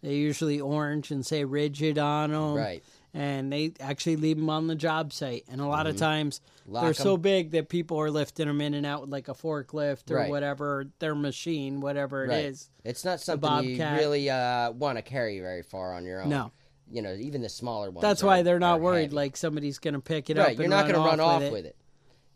[0.02, 2.54] They're usually orange and say Ridgid on them.
[2.54, 2.82] right.
[3.12, 5.44] And they actually leave them on the job site.
[5.50, 6.72] And a lot of times Mm-hmm.
[6.74, 6.94] Lock they're 'em.
[6.94, 10.16] so big that people are lifting them in and out with like a forklift or
[10.16, 10.30] Right.
[10.30, 12.70] whatever, their machine, whatever it is.
[12.84, 12.90] Right.
[12.90, 13.98] It's not something you Bobcat.
[13.98, 16.28] really uh, want to carry very far on your own.
[16.28, 16.52] No.
[16.88, 18.02] You know, even the smaller ones.
[18.02, 19.16] That's are- why they're not worried heavy.
[19.16, 20.50] like somebody's going to pick it up right.
[20.52, 21.68] and You're not gonna run off with, with it.
[21.68, 21.76] it.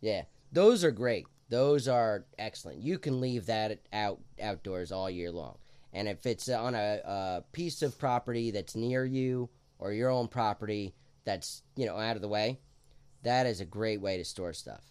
[0.00, 1.26] Yeah, those are great.
[1.50, 2.80] Those are excellent.
[2.82, 5.58] You can leave that out outdoors all year long,
[5.94, 10.28] and if it's on a, a piece of property that's near you or your own
[10.28, 10.92] property
[11.24, 12.58] that's you know out of the way,
[13.22, 14.82] that is a great way to store stuff.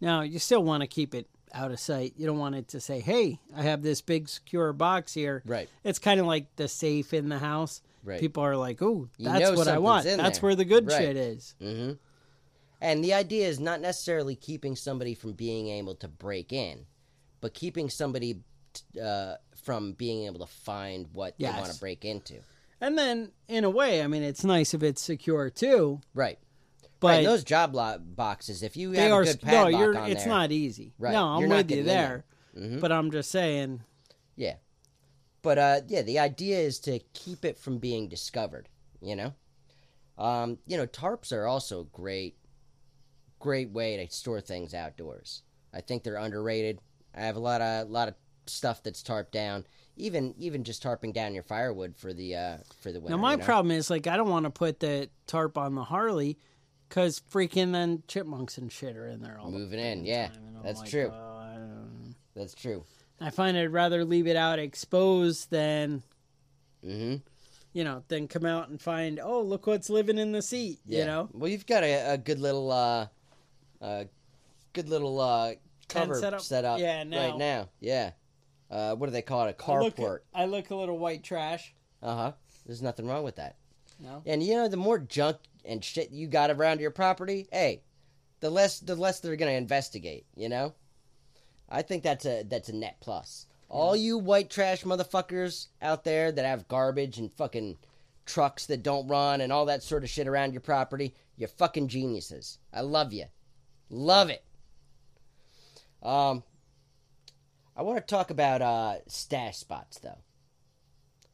[0.00, 2.14] Now, you still want to keep it out of sight.
[2.16, 5.68] You don't want it to say, "Hey, I have this big secure box here." Right.
[5.84, 7.82] It's kind of like the safe in the house.
[8.04, 8.20] Right.
[8.20, 10.04] People are like, "Oh, that's what I want.
[10.04, 10.98] That's there." where the good Right.
[10.98, 11.92] shit is." Mm-hmm.
[12.80, 16.86] And the idea is not necessarily keeping somebody from being able to break in,
[17.40, 18.42] but keeping somebody
[19.02, 19.36] uh,
[19.66, 22.36] from being able to find what they want to break into.
[22.80, 26.00] And then, in a way, I mean, it's nice if it's secure too.
[26.14, 26.38] Right.
[27.00, 27.24] But right.
[27.26, 29.50] Those job lo- boxes, if you they have are a good no.
[29.50, 29.98] padlock You're.
[29.98, 30.94] on It's there, not easy.
[30.98, 31.12] Right.
[31.12, 32.24] No, I'm You're not with you getting in there.
[32.54, 32.68] there.
[32.68, 32.80] Mhm.
[32.80, 33.82] But I'm just saying.
[34.36, 34.54] Yeah.
[35.42, 38.68] But uh, yeah, the idea is to keep it from being discovered.
[39.00, 39.34] You know,
[40.16, 42.36] um, you know, tarps are also a great,
[43.38, 45.42] great way to store things outdoors.
[45.74, 46.78] I think they're underrated.
[47.14, 48.14] I have a lot of lot of
[48.46, 49.64] stuff that's tarped down.
[49.96, 53.16] Even even just tarping down your firewood for the uh, for the winter.
[53.16, 53.44] Now my you know?
[53.44, 56.38] problem is like I don't want to put the tarp on the Harley
[56.88, 60.26] because freaking then chipmunks and shit are in there all the moving in, fucking yeah,
[60.28, 61.10] time, and I'm that's like, true.
[61.12, 62.84] oh, That's true.
[63.20, 66.02] I find I'd rather leave it out exposed than
[66.84, 67.16] hmm
[67.72, 70.78] you know then come out and find oh look what's living in the seat.
[70.84, 70.98] Yeah.
[71.00, 73.06] You know, Well, you've got a, a good little, uh,
[73.80, 74.04] uh,
[74.74, 75.54] good little uh,
[75.88, 76.40] cover setup?
[76.42, 77.30] set up Yeah, now.
[77.30, 77.68] right now.
[77.80, 78.10] Yeah.
[78.70, 79.56] Uh, what do they call it?
[79.60, 80.18] A look, carport.
[80.34, 81.74] I look a little white trash.
[82.02, 82.32] Uh huh.
[82.66, 83.56] There's nothing wrong with that.
[84.00, 84.22] No.
[84.26, 87.82] And you know, the more junk and shit you got around your property, hey,
[88.40, 90.26] the less the less they're gonna investigate.
[90.36, 90.74] You know.
[91.68, 93.46] I think that's a that's a net plus.
[93.68, 97.76] All you white trash motherfuckers out there that have garbage and fucking
[98.24, 101.88] trucks that don't run and all that sort of shit around your property, you're fucking
[101.88, 102.58] geniuses.
[102.72, 103.24] I love you.
[103.90, 104.44] Love it.
[106.02, 106.44] Um
[107.76, 110.18] I want to talk about uh stash spots though.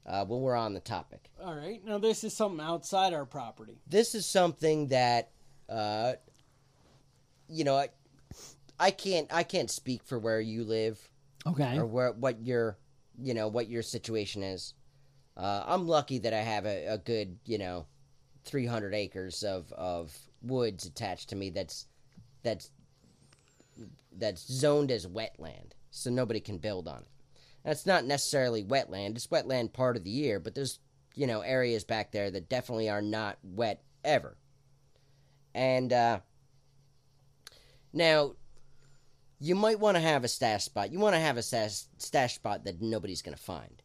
[0.05, 1.31] Uh when we're on the topic.
[1.42, 3.81] All right, now this is something outside our property.
[3.87, 5.31] This is something that
[5.68, 6.14] uh
[7.48, 7.88] you know, I,
[8.81, 11.00] I can't I can't speak for where you live
[11.46, 11.76] Okay.
[11.78, 12.78] or where what your
[13.20, 14.74] you know what your situation is.
[15.37, 17.87] Uh, I'm lucky that I have a, a good you know
[18.44, 21.50] 300 acres of of woods attached to me.
[21.50, 21.87] That's
[22.42, 22.70] that's
[24.18, 27.09] that's zoned as wetland, so nobody can build on it.
[27.64, 30.81] That's not necessarily wetland; it's wetland part of the year, but there's
[31.14, 34.37] you know areas back there that definitely are not wet ever.
[35.55, 36.20] And uh,
[37.92, 38.35] now
[39.38, 40.92] you might want to have a stash spot.
[40.92, 43.83] You want to have a stash, stash spot that nobody's going to find.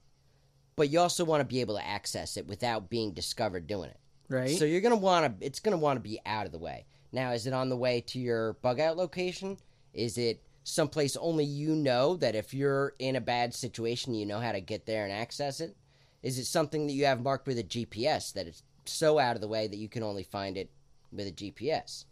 [0.75, 3.99] But you also want to be able to access it without being discovered doing it.
[4.29, 4.57] right.
[4.57, 6.59] So you're going to want to it's going to want to be out of the
[6.59, 6.85] way.
[7.11, 9.57] Now, is it on the way to your bug out location?
[9.93, 14.39] Is it someplace only you know that if you're in a bad situation, you know
[14.39, 15.75] how to get there and access it?
[16.23, 19.41] Is it something that you have marked with a GPS that it's so out of
[19.41, 20.69] the way that you can only find it
[21.11, 22.03] with a GPS?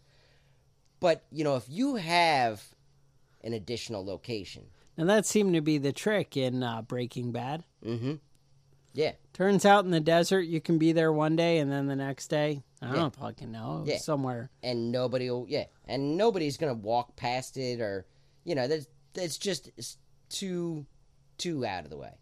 [0.99, 2.63] But, you know, if you have
[3.43, 4.63] an additional location,
[4.97, 7.63] and that seemed to be the trick in uh, Breaking Bad.
[7.85, 8.13] mm-hmm.
[8.93, 9.11] Yeah.
[9.33, 12.27] Turns out in the desert you can be there one day and then the next
[12.29, 12.93] day I Yeah.
[12.93, 13.97] don't fucking know Yeah.
[13.97, 14.49] somewhere.
[14.63, 18.05] and nobody will yeah and nobody's gonna walk past it or
[18.45, 19.69] you know that's it's just
[20.29, 20.85] too
[21.37, 22.13] too out of the way.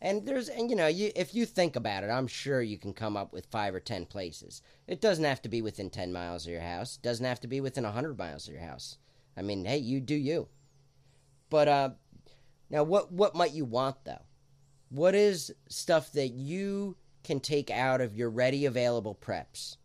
[0.00, 2.92] And there's and you know you if you think about it i'm sure you can
[2.92, 4.62] come up with five or ten places.
[4.86, 6.96] It doesn't have to be within 10 miles of your house.
[6.96, 8.98] It doesn't have to be within 100 miles of your house.
[9.36, 10.48] I mean hey you do you.
[11.50, 11.90] But uh
[12.70, 14.22] now what what might you want though?
[14.90, 19.78] What is stuff that you can take out of your ready available preps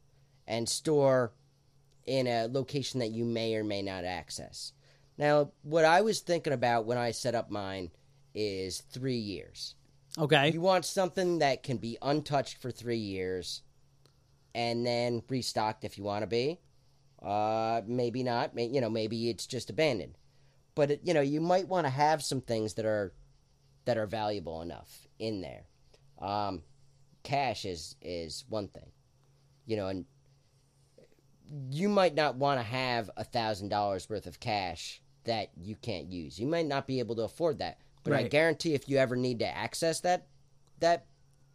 [0.48, 1.32] and store
[2.06, 4.74] in a location that you may or may not access.
[5.22, 7.92] Now, what I was thinking about when I set up mine
[8.34, 9.76] is three years.
[10.18, 10.50] Okay.
[10.50, 13.62] You want something that can be untouched for three years
[14.56, 16.60] and then restocked if you want to be.
[17.22, 18.56] Uh, maybe not.
[18.56, 20.18] May, you know, maybe it's just abandoned.
[20.74, 23.14] But it, you know, you might want to have some things that are
[23.86, 25.66] that are valuable enough in there.
[26.20, 26.64] Um,
[27.22, 28.90] cash is is one thing.
[29.68, 30.06] You know, and
[31.70, 36.12] you might not want to have a thousand dollars worth of cash that you can't
[36.12, 36.40] use.
[36.40, 37.80] You might not be able to afford that.
[38.04, 40.28] But I guarantee if you ever need to access that
[40.80, 41.06] that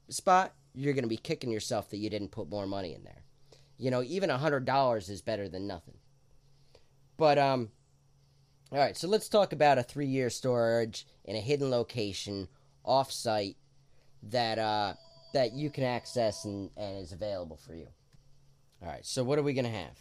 [0.08, 3.24] spot, you're going to be kicking yourself that you didn't put more money in there.
[3.78, 5.96] You know, even a hundred dollars is better than nothing.
[7.16, 7.70] But um,
[8.70, 8.96] all right.
[8.96, 12.46] So let's talk about a three-year storage in a hidden location,
[12.84, 13.56] off-site,
[14.22, 14.94] that uh
[15.34, 17.88] that you can access and, and is available for you.
[18.80, 19.04] All right.
[19.04, 19.98] So what are we going to have?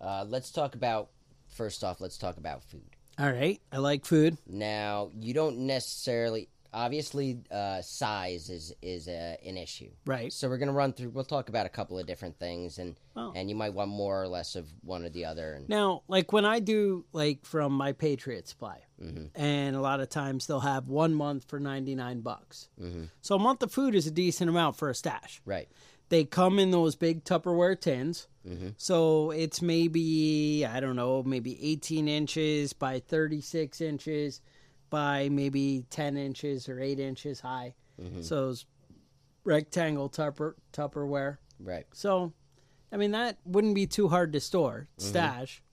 [0.00, 1.10] Uh, let's talk about
[1.58, 2.00] first off.
[2.00, 2.88] Let's talk about food.
[3.18, 3.60] All right.
[3.72, 4.38] I like food.
[4.46, 6.48] Now, you don't necessarily.
[6.70, 9.90] obviously uh, size is is an issue.
[10.06, 10.30] Right.
[10.32, 11.08] So we're gonna run through.
[11.10, 13.32] We'll talk about a couple of different things, and Oh.
[13.34, 15.54] and you might want more or less of one or the other.
[15.54, 19.26] And Now, like when I do like from my Patriot supply, Mm-hmm.
[19.40, 22.68] and a lot of times they'll have one month for ninety nine bucks.
[22.80, 23.04] Mm-hmm.
[23.22, 25.40] So a month of food is a decent amount for a stash.
[25.46, 25.68] right,
[26.10, 28.28] They come in those big Tupperware tins.
[28.48, 28.68] Mm-hmm.
[28.78, 34.40] So it's maybe I don't know, maybe eighteen inches by thirty six inches
[34.90, 37.74] by maybe ten inches or eight inches high.
[38.00, 38.22] Mm-hmm.
[38.22, 38.64] So it's
[39.44, 41.38] rectangle Tupper Tupperware.
[41.60, 41.86] right.
[41.92, 42.32] So,
[42.92, 45.56] I mean that wouldn't be too hard to store stash.
[45.56, 45.64] Mm-hmm.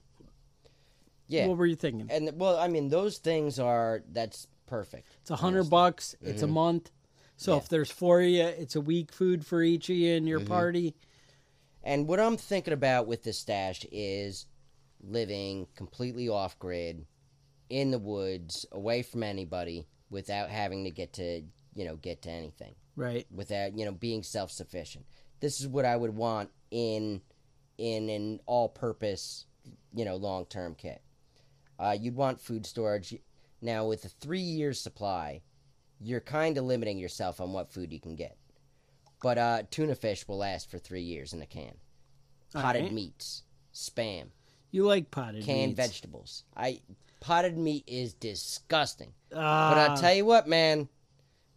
[1.28, 1.47] Yeah.
[1.47, 2.07] What were you thinking?
[2.11, 5.15] and well, I mean, those things are that's perfect.
[5.21, 6.15] It's a hundred bucks.
[6.21, 6.91] It's a month.
[7.38, 7.57] So Mm-hmm.
[7.57, 7.63] Yeah.
[7.63, 10.28] if there's four of you, it's a week food for each of you in Mm-hmm.
[10.28, 10.95] your party.
[11.86, 14.47] And what I'm thinking about with this stash is
[15.01, 17.05] living completely off grid,
[17.69, 21.43] in the woods, away from anybody, without having to get to
[21.75, 22.75] you know get to anything.
[22.97, 23.27] Right.
[23.29, 25.05] without you know being self sufficient.
[25.41, 27.21] This is what I would want in
[27.77, 29.45] in an all purpose
[29.93, 31.01] you know long term kit.
[31.77, 33.15] Uh, you'd want food storage.
[33.61, 35.41] Now with a three year supply,
[35.99, 38.38] you're kind of limiting yourself on what food you can get.
[39.22, 41.74] But uh, tuna fish will last for three years in a can.
[42.53, 42.93] Potted Alright.
[42.93, 43.43] meats,
[43.74, 44.28] spam,
[44.72, 45.78] You like potted canned meats.
[45.78, 46.43] vegetables.
[46.55, 46.82] I
[47.20, 49.13] potted meat is disgusting.
[49.30, 50.88] But Ah, I'll tell you what, man.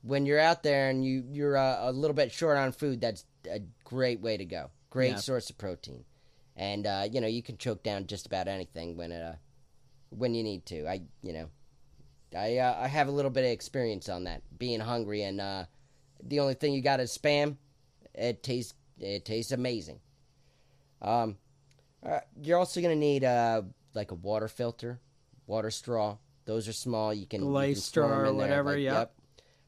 [0.02, 3.24] When you're out there and you you're uh, a little bit short on food, that's
[3.50, 4.70] a great way to go.
[4.90, 5.16] Great Yeah.
[5.16, 6.04] source of protein,
[6.56, 9.36] and uh, you know you can choke down just about anything when uh
[10.10, 10.88] when you need to.
[10.88, 11.50] I you know
[12.36, 14.42] I uh, I have a little bit of experience on that.
[14.58, 15.64] Being hungry and uh,
[16.22, 17.56] the only thing you got is spam.
[18.14, 20.00] It tastes it tastes amazing.
[21.00, 21.36] Um,
[22.04, 23.62] uh, you're also gonna need uh
[23.94, 25.00] like a water filter,
[25.46, 26.16] water straw.
[26.44, 27.12] Those are small.
[27.12, 29.14] You can, you Life can store 'em straw or whatever, like, yep.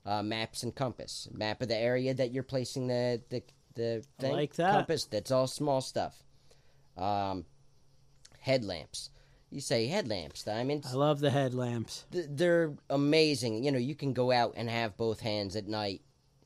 [0.07, 1.29] Uh, maps and compass.
[1.31, 3.43] Map of the area that you're placing the the
[3.75, 4.33] the I thing.
[4.33, 4.73] like that.
[4.73, 5.05] Compass.
[5.05, 6.25] That's all small stuff.
[6.97, 7.45] Um,
[8.41, 9.11] headlamps.
[9.51, 10.47] You say headlamps.
[10.49, 12.05] I mean, I love the headlamps.
[12.13, 13.65] th- they're amazing.
[13.65, 16.03] You know, you can go out and have both hands at night,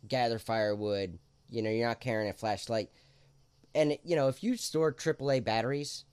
[0.08, 1.18] gather firewood.
[1.48, 2.90] You know, you're not carrying a flashlight.
[3.74, 6.04] And you know, if you store AAA batteries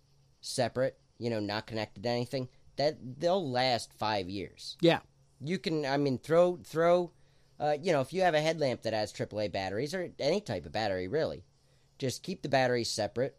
[0.42, 4.78] separate, you know, not connected to anything, that they'll last five years.
[4.82, 5.00] Yeah.
[5.39, 7.12] You can, I mean, throw throw.
[7.60, 10.66] Uh, you know, if you have a headlamp that has AAA batteries or any type
[10.66, 11.44] of battery, really,
[12.00, 13.38] just keep the batteries separate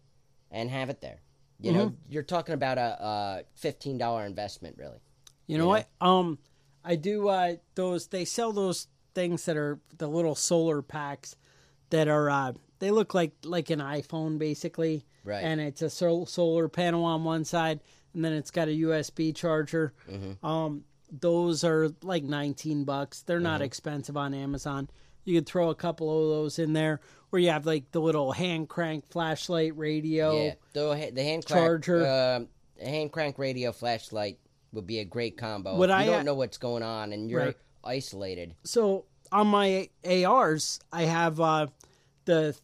[0.51, 1.23] and have it there.
[1.59, 4.99] You know, you're talking about a, a fifteen dollar investment, really.
[5.47, 5.89] You know You what?
[6.01, 6.39] Um,
[6.85, 7.29] I do.
[7.29, 11.37] Uh, those they sell those things that are the little solar packs
[11.91, 12.31] that are.
[12.31, 15.45] Uh, they look like like an iPhone basically, Right.
[15.45, 17.81] And it's a sol- solar panel on one side,
[18.13, 19.93] and then it's got a USB charger.
[20.11, 20.45] Mm-hmm.
[20.45, 23.23] Um, those are like nineteen bucks.
[23.23, 23.65] They're not Mm-hmm.
[23.65, 24.89] expensive on Amazon.
[25.25, 27.01] You could throw a couple of those in there,
[27.31, 30.43] where you have like the little hand crank flashlight radio.
[30.47, 31.99] Yeah, the the hand crank, Charger.
[32.01, 32.49] the
[32.85, 34.39] hand crank radio flashlight
[34.73, 35.77] would be a great combo.
[35.77, 37.57] What I, you uh, don't know what's going on and you're Right.
[37.85, 38.55] Isolated.
[38.65, 41.67] so on my ARs, I have uh,
[42.27, 42.57] the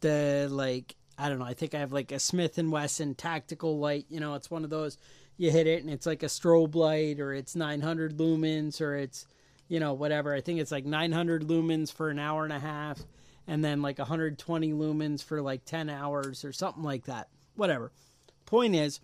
[0.00, 1.44] the like I don't know.
[1.44, 4.06] I think I have like a Smith and Wesson tactical light.
[4.08, 4.98] You know, it's one of those
[5.36, 9.26] you hit it and it's like a strobe light, or it's 900 lumens, or it's
[9.68, 10.34] you know whatever.
[10.34, 13.00] I think it's like 900 lumens for an hour and a half,
[13.46, 17.28] and then like 120 lumens for like 10 hours or something like that.
[17.54, 17.92] Whatever.
[18.46, 19.00] Point is,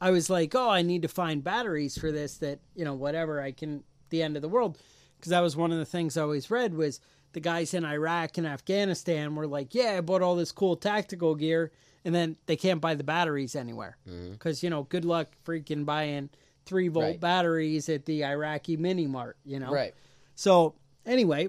[0.00, 3.40] I was like, oh, I need to find batteries for this that, you know, whatever
[3.40, 4.78] I can, the end of the world.
[5.18, 7.00] Because that was one of the things I always read was
[7.32, 11.34] the guys in Iraq and Afghanistan were like, yeah, I bought all this cool tactical
[11.34, 11.72] gear.
[12.04, 13.96] And then they can't buy the batteries anywhere.
[14.08, 14.32] Mm-hmm.
[14.32, 16.30] Because, you know, good luck freaking buying
[16.64, 17.20] three volt Right.
[17.20, 19.70] batteries at the Iraqi mini mart, you know?
[19.70, 19.94] Right.
[20.34, 20.74] So
[21.06, 21.48] anyway,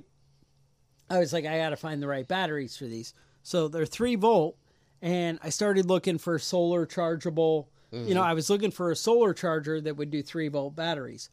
[1.10, 3.14] I was like, I got to find the right batteries for these.
[3.42, 4.58] So they're three volt,
[5.02, 7.70] and I started looking for solar chargeable.
[7.92, 8.30] You know, mm-hmm.
[8.30, 11.30] I was looking for a solar charger that would do three volt batteries.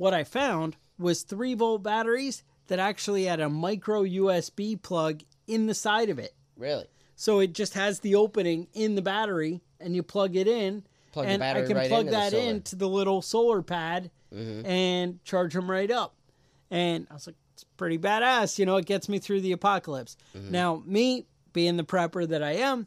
[0.00, 5.66] What I found was three volt batteries that actually had a micro USB plug in
[5.66, 6.34] the side of it.
[6.56, 6.86] Really.
[7.16, 11.26] So it just has the opening in the battery, and you plug it in, Plug
[11.26, 12.32] the and battery I can right plug the that.
[12.32, 12.48] Mm-hmm.
[12.48, 16.14] into the little solar pad and charge them right up.
[16.70, 18.58] And I was like, it's pretty badass.
[18.58, 20.16] You know, it gets me through the apocalypse.
[20.34, 20.50] Mm-hmm.
[20.50, 22.86] Now, me being the prepper that I am,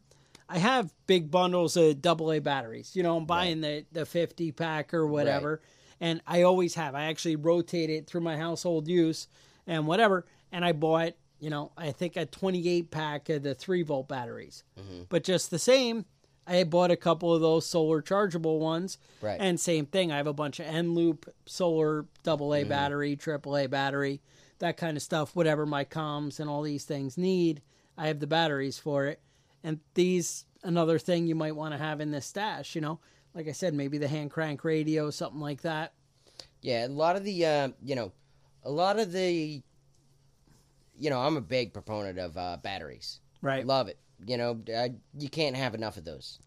[0.49, 2.95] I have big bundles of AA batteries.
[2.95, 5.61] You know, I'm buying the the 50 pack or whatever,
[6.03, 6.95] and I always have.
[6.95, 9.29] I actually rotate it through my household use
[9.65, 10.25] and whatever.
[10.51, 14.65] And I bought, you know, I think a 28 pack of the three volt batteries.
[15.07, 16.03] But just the same,
[16.45, 18.97] I bought a couple of those solar chargeable ones.
[19.21, 19.37] Right.
[19.39, 20.11] And same thing.
[20.11, 22.65] I have a bunch of Eneloop solar double Mm-hmm.
[22.65, 24.19] A battery, triple A battery,
[24.59, 25.33] that kind of stuff.
[25.37, 27.61] Whatever my comms and all these things need,
[27.97, 29.21] I have the batteries for it.
[29.63, 32.75] And these another thing you might want to have in this stash.
[32.75, 32.99] You know,
[33.33, 35.93] like I said, maybe the hand crank radio, something like that.
[36.61, 38.11] Yeah, a lot of the, uh, you know,
[38.63, 39.61] a lot of the,
[40.97, 43.19] you know, I'm a big proponent of uh, batteries.
[43.41, 43.65] Right.
[43.65, 43.97] Love it.
[44.25, 44.59] You know,
[45.17, 46.39] you can't have enough of those.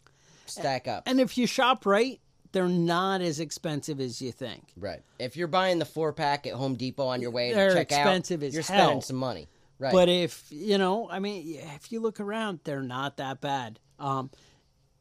[0.46, 1.02] Stack up.
[1.06, 2.20] And if you shop right,
[2.52, 4.62] they're not as expensive as you think.
[4.78, 5.02] Right.
[5.18, 7.92] If you're buying the four pack at Home Depot on your way They're to check
[7.92, 8.84] expensive out, as you're hell.
[8.86, 9.48] spending some money.
[9.78, 9.92] Right.
[9.92, 13.78] But if you know, I mean, if you look around, they're not that bad.
[13.98, 14.30] Um,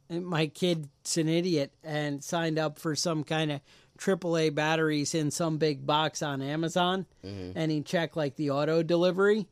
[0.10, 3.62] my kid's an idiot and signed up for some kind of
[3.98, 7.58] AAA batteries in some big box on Amazon, Mm-hmm.
[7.58, 9.48] and he checked like the auto delivery.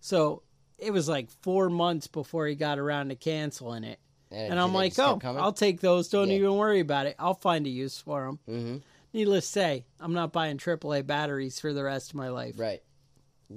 [0.00, 0.42] So
[0.78, 3.98] it was like four months before he got around to canceling it.
[4.30, 5.18] And And I'm like, oh?
[5.24, 6.08] I'll take those.
[6.08, 6.36] Don't Yeah.
[6.36, 7.16] even worry about it.
[7.18, 8.38] I'll find a use for them.
[8.48, 8.76] mm-hmm.
[9.12, 12.58] Needless to say, I'm not buying AAA batteries for the rest of my life.
[12.58, 12.82] Right.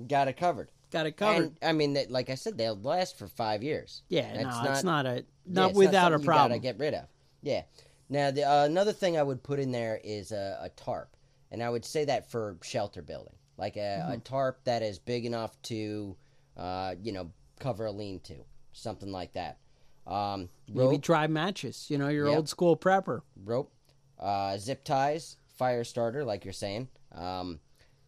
[0.08, 0.70] Got it covered.
[0.92, 1.44] Got it covered.
[1.44, 4.04] And I mean, that, like I said, they'll last for five years.
[4.10, 6.52] yeah, That's no, it's not a yeah, not it's without a problem.
[6.52, 7.06] You gotta get rid of.
[7.42, 7.64] Yeah.
[8.10, 11.16] Now, the, uh, another thing I would put in there is a, a tarp,
[11.50, 14.12] and I would say that for shelter building, like a, Mm-hmm.
[14.12, 16.18] a tarp that is big enough to,
[16.58, 18.36] uh, you know, cover a lean-to,
[18.74, 19.60] something like that.
[20.06, 21.86] Um, Maybe rope, dry matches.
[21.90, 22.36] You know, your Yep.
[22.36, 23.22] old school prepper.
[23.46, 23.72] rope,
[24.20, 26.90] uh, zip ties, fire starter, like you're saying.
[27.14, 27.60] Um,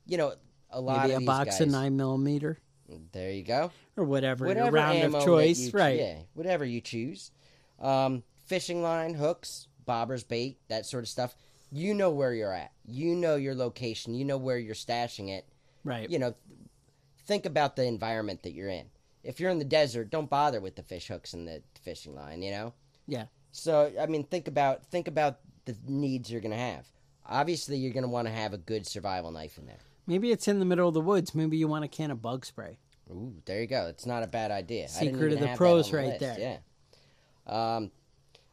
[0.05, 0.33] you know,
[0.69, 2.59] a lot Maybe of a box guys, of nine millimeter
[3.11, 3.71] There you go.
[3.97, 5.59] or whatever, whatever round of choice.
[5.59, 5.99] you right.
[5.99, 7.31] Yeah, whatever you choose.
[7.79, 11.35] Um, fishing line, hooks, bobbers, bait, that sort of stuff.
[11.71, 12.71] You know where you're at.
[12.85, 14.13] You know your location.
[14.13, 15.47] You know where you're stashing it.
[15.83, 16.09] Right.
[16.09, 16.35] You know,
[17.25, 18.85] think about the environment that you're in.
[19.23, 22.41] If you're in the desert, don't bother with the fish hooks and the fishing line.
[22.41, 22.73] You know.
[23.07, 23.25] Yeah.
[23.51, 26.85] So I mean, think about think about the needs you're gonna have.
[27.25, 29.79] Obviously, you're gonna want to have a good survival knife in there.
[30.05, 31.33] Maybe it's in the middle of the woods.
[31.33, 32.77] Maybe you want a can of bug spray.
[33.09, 33.87] Ooh, there you go.
[33.87, 34.87] It's not a bad idea.
[34.87, 36.19] Secret of the pros the right list.
[36.19, 36.59] there.
[37.47, 37.75] Yeah.
[37.75, 37.91] Um,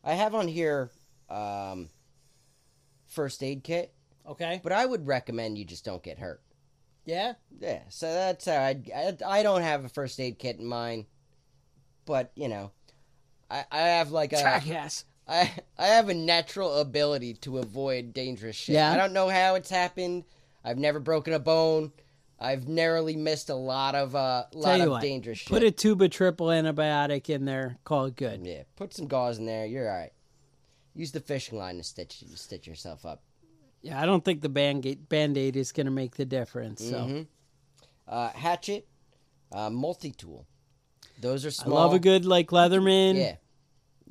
[0.05, 0.91] I have on here
[1.29, 1.89] um,
[3.07, 3.93] first aid kit,
[4.29, 4.61] Okay.
[4.63, 6.41] but I would recommend you just don't get hurt.
[7.05, 7.35] Yeah.
[7.61, 11.07] Yeah, so that's how I, I, I don't have a first aid kit in mine,
[12.07, 12.73] but you know,
[13.51, 15.05] I, I have like a Jackass.
[15.29, 18.75] I I have a natural ability to avoid dangerous shit.
[18.75, 18.91] Yeah?
[18.93, 20.25] I don't know how it's happened.
[20.65, 21.93] I've never broken a bone.
[22.39, 25.49] I've narrowly missed a lot of uh Tell lot you of what, dangerous shit.
[25.49, 27.77] Put a tube of triple antibiotic in there.
[27.85, 28.47] Call it good.
[28.47, 29.67] Yeah, put some gauze in there.
[29.67, 30.13] You're all right.
[30.95, 33.23] Use the fishing line to stitch stitch yourself up.
[33.83, 34.87] Yeah, I don't think the band
[35.39, 36.83] aid is going to make the difference.
[36.85, 37.27] So Mhm.
[38.07, 38.89] Uh, hatchet,
[39.53, 40.47] uh, multi tool.
[41.21, 41.79] Those are small.
[41.79, 43.17] I love a good like Leatherman.
[43.17, 43.37] Yeah,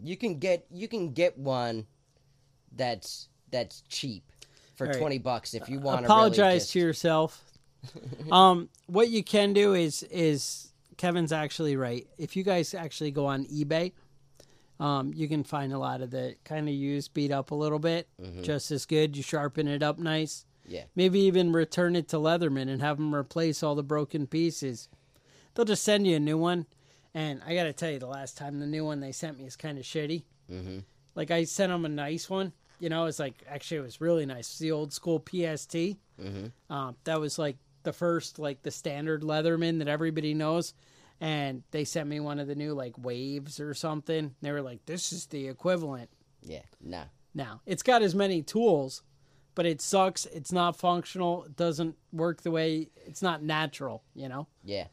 [0.02, 1.88] you can get you can get one
[2.72, 4.24] that's that's cheap
[4.80, 4.97] for right.
[4.97, 5.99] twenty bucks if you want.
[5.99, 7.43] To apologize really just, to yourself.
[8.32, 12.07] um, what you can do is is Kevin's actually right.
[12.17, 13.91] If you guys actually go on eBay,
[14.80, 17.80] um, you can find a lot of the kind of used, beat up a little
[17.80, 18.07] bit,
[18.41, 19.15] just as good.
[19.15, 20.45] You sharpen it up nice.
[20.67, 20.84] Yeah.
[20.95, 24.88] Maybe even return it to Leatherman and have them replace all the broken pieces.
[25.53, 26.67] They'll just send you a new one.
[27.13, 29.45] And I got to tell you, the last time the new one they sent me
[29.45, 30.23] is kind of shitty.
[30.49, 30.84] Mhm.
[31.15, 32.53] Like I sent them a nice one.
[32.80, 34.49] You know, it's like actually it was really nice.
[34.49, 35.97] It's the old school PST.
[36.19, 36.51] Mhm.
[36.69, 40.73] Um, that was like the first, like the standard Leatherman that everybody knows.
[41.21, 44.36] And they sent me one of the new like waves or something.
[44.41, 46.09] They were like, "This is the equivalent."
[46.41, 47.05] Yeah, nah.
[47.34, 49.03] Now it's got as many tools,
[49.55, 50.25] but it sucks.
[50.27, 51.43] It's not functional.
[51.43, 52.89] It doesn't work the way.
[53.05, 54.03] It's not natural.
[54.15, 54.47] You know.
[54.63, 54.88] Yeah.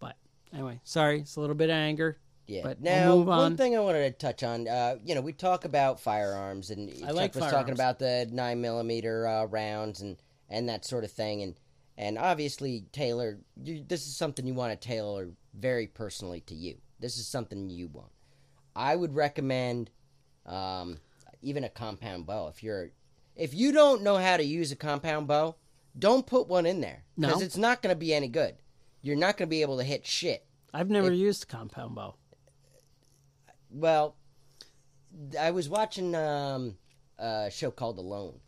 [0.00, 0.16] But
[0.52, 1.20] anyway, sorry.
[1.20, 2.18] It's a little bit of anger.
[2.50, 2.62] Yeah.
[2.64, 3.38] But we'll now, move on.
[3.38, 6.90] one thing I wanted to touch on, uh, you know, we talk about firearms, and
[6.90, 7.52] I Chuck like was firearms.
[7.52, 10.16] talking about the nine millimeter uh, rounds and
[10.48, 11.54] and that sort of thing, and
[11.96, 16.76] and obviously tailor, you, this is something you want to tailor very personally to you.
[16.98, 18.10] This is something you want.
[18.74, 19.90] I would recommend
[20.44, 20.98] um,
[21.42, 22.90] even a compound bow if you're
[23.36, 25.54] if you don't know how to use a compound bow,
[25.98, 27.44] don't put one in there because No.
[27.44, 28.56] it's not going to be any good.
[29.02, 30.44] You're not going to be able to hit shit.
[30.74, 32.16] I've never used a compound bow.
[33.70, 34.16] Well,
[35.38, 36.76] I was watching um,
[37.18, 38.40] a show called Alone,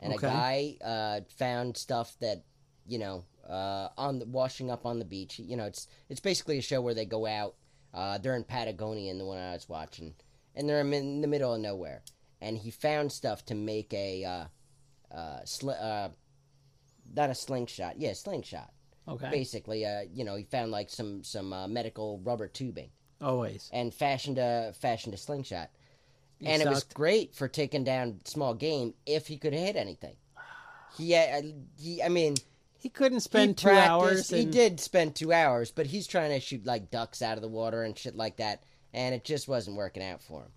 [0.00, 0.26] and Okay.
[0.26, 2.44] a guy uh, found stuff that
[2.86, 5.38] you know uh, on the washing up on the beach.
[5.38, 7.54] You know, it's it's basically a show where they go out.
[7.92, 10.14] Uh, they're in Patagonia, in the one I was watching,
[10.54, 12.02] and they're in the middle of nowhere.
[12.40, 16.08] And he found stuff to make a uh, uh, sli- uh,
[17.14, 18.70] not a slingshot, yeah, slingshot.
[19.06, 19.30] Okay.
[19.30, 22.90] Basically, uh, you know, he found like some some uh, medical rubber tubing
[23.20, 23.70] Always.
[23.72, 25.70] and fashioned a fashioned a slingshot.
[26.44, 30.16] and it was great for taking down small game if he could hit anything.
[30.98, 31.44] He, had,
[31.78, 32.34] he, I mean,
[32.78, 34.28] He couldn't he spend two practiced- hours.
[34.30, 37.48] He did spend two hours, but he's trying to shoot like ducks out of the
[37.48, 38.62] water and shit like that,
[38.92, 40.50] and it just wasn't working out for him.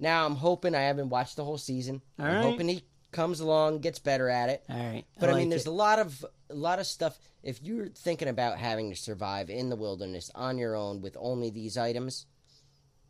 [0.00, 2.00] Now I'm hoping I haven't watched the whole season.
[2.18, 2.42] All I'm right.
[2.42, 2.82] hoping he
[3.14, 4.62] comes along, gets better at it.
[4.68, 5.68] All right, But I, mean, there's it.
[5.68, 7.18] a lot of a lot of stuff.
[7.42, 11.48] If you're thinking about having to survive in the wilderness on your own with only
[11.50, 12.26] these items,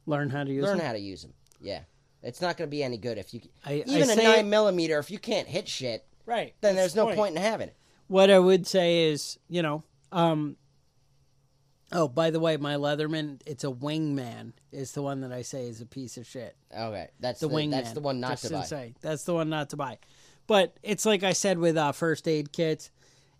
[0.06, 0.86] learn how to use learn them.
[0.86, 1.32] how to use them.
[1.60, 1.80] Yeah,
[2.22, 4.48] it's not going to be any good if you I- I even a nine it-
[4.48, 4.98] millimeter.
[4.98, 6.54] If you can't hit shit, Right.
[6.60, 7.76] then there's the no point in having it.
[8.06, 9.82] What I would say is, you know,
[10.12, 10.56] um,
[11.94, 15.66] oh, by the way, my Leatherman, it's a wingman, is the one that I say
[15.68, 16.54] is a piece of shit.
[16.76, 17.70] Okay, that's The the, wingman.
[17.70, 18.62] that's the one not to buy.
[18.64, 18.94] say.
[19.00, 19.98] That's the one not to buy.
[20.46, 22.90] But it's like I said with uh, first aid kits.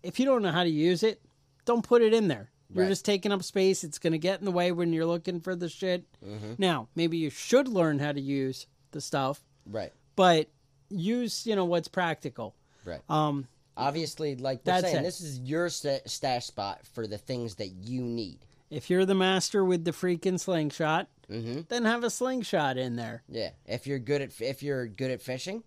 [0.01, 1.21] If you don't know how to use it,
[1.65, 2.49] don't put it in there.
[2.73, 2.89] You're Right.
[2.89, 3.83] just taking up space.
[3.83, 6.03] It's going to get in the way when you're looking for the shit.
[6.25, 6.53] Mm-hmm.
[6.57, 10.49] Now, maybe you should learn how to use the stuff, Right, but
[10.89, 12.55] use, you know, what's practical.
[12.85, 13.01] right.
[13.09, 13.47] Um,
[13.77, 15.03] Obviously, like we're saying, it.
[15.03, 18.44] this is your stash spot for the things that you need.
[18.69, 21.61] If you're the master with the freaking slingshot, Mm-hmm.
[21.69, 23.23] then have a slingshot in there.
[23.27, 25.63] Yeah, if you're good at if you're good at fishing,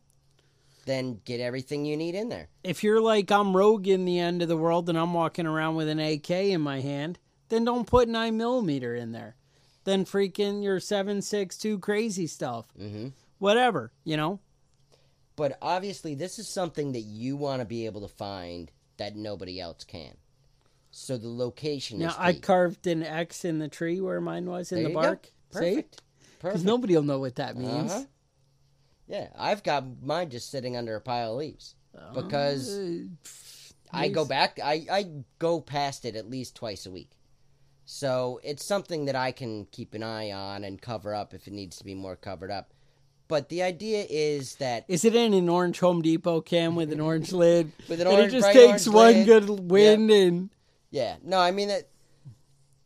[0.86, 2.48] then get everything you need in there.
[2.62, 5.74] If you're like I'm rogue in the end of the world and I'm walking around
[5.74, 7.18] with an AK in my hand,
[7.48, 9.34] then don't put nine millimeter in there.
[9.82, 12.66] Then freaking your seven six two crazy stuff.
[12.80, 13.08] Mm-hmm.
[13.38, 14.38] Whatever, you know.
[15.34, 19.60] But obviously, this is something that you want to be able to find that nobody
[19.60, 20.16] else can.
[20.90, 24.72] So the location Now is I carved an X in the tree where mine was
[24.72, 25.02] in There the you go.
[25.02, 25.30] bark.
[25.50, 26.02] Perfect.
[26.42, 27.90] Because nobody will know what that means.
[27.92, 28.04] Uh-huh.
[29.06, 31.74] Yeah, I've got mine just sitting under a pile of leaves
[32.14, 33.04] because Uh,
[33.92, 34.58] I go back.
[34.62, 35.06] I I
[35.38, 37.10] go past it at least twice a week.
[37.86, 41.54] So it's something that I can keep an eye on and cover up if it
[41.54, 42.74] needs to be more covered up.
[43.28, 47.00] But the idea is that Is it in an orange Home Depot can with an
[47.00, 47.72] orange lid?
[47.88, 49.26] With an and it just takes one lid.
[49.26, 50.50] good wind and
[50.90, 51.88] Yeah, no, I mean that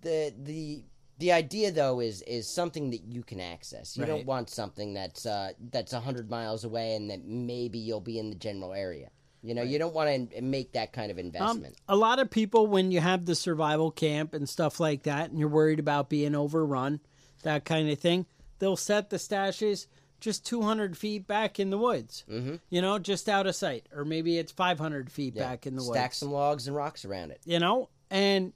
[0.00, 0.84] the the
[1.18, 3.96] the idea though is is something that you can access.
[3.96, 4.08] You Right.
[4.08, 8.18] don't want something that's uh that's a hundred miles away and that maybe you'll be
[8.18, 9.10] in the general area.
[9.44, 11.74] You know, you don't want to make that kind of Um, investment.
[11.88, 15.38] a lot of people, when you have the survival camp and stuff like that, and
[15.38, 17.00] you're worried about being overrun,
[17.42, 18.26] that kind of thing,
[18.60, 19.88] they'll set the stashes
[20.20, 22.24] just 200 feet back in the woods.
[22.30, 22.54] Mm-hmm.
[22.70, 25.48] You know, just out of sight, or maybe it's 500 feet Yeah.
[25.48, 25.98] back in the Stack woods.
[25.98, 27.40] Stack some logs and rocks around it.
[27.44, 28.52] You know, and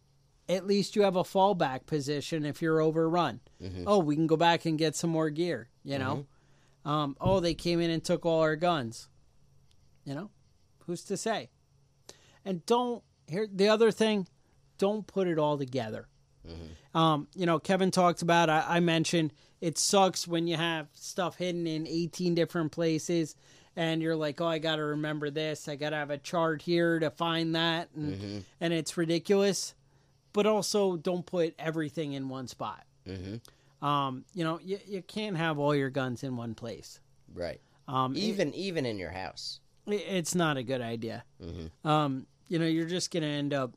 [0.48, 3.40] at least you have a fallback position if you're overrun.
[3.86, 5.68] Oh, we can go back and get some more gear.
[5.82, 6.26] You know,
[6.84, 9.08] um, oh, they came in and took all our guns.
[10.04, 10.30] You know,
[10.86, 11.50] who's to say?
[12.44, 14.28] And don't here the other thing,
[14.78, 16.06] don't put it all together.
[16.94, 18.48] Um, you know, Kevin talked about.
[18.48, 23.34] I, I mentioned it sucks when you have stuff hidden in 18 different places,
[23.76, 25.68] and you're like, oh, I got to remember this.
[25.68, 29.74] I got to have a chart here to find that, and and it's ridiculous.
[30.32, 32.84] But also, don't put everything in one spot.
[33.82, 37.00] Um, you know, you, you can't have all your guns in one place.
[37.32, 37.60] Right.
[37.88, 39.60] Um, it- Even even in your house.
[39.86, 41.24] it- it's not a good idea.
[41.42, 41.86] Mm-hmm.
[41.88, 43.74] Um, you know, you're just going to end up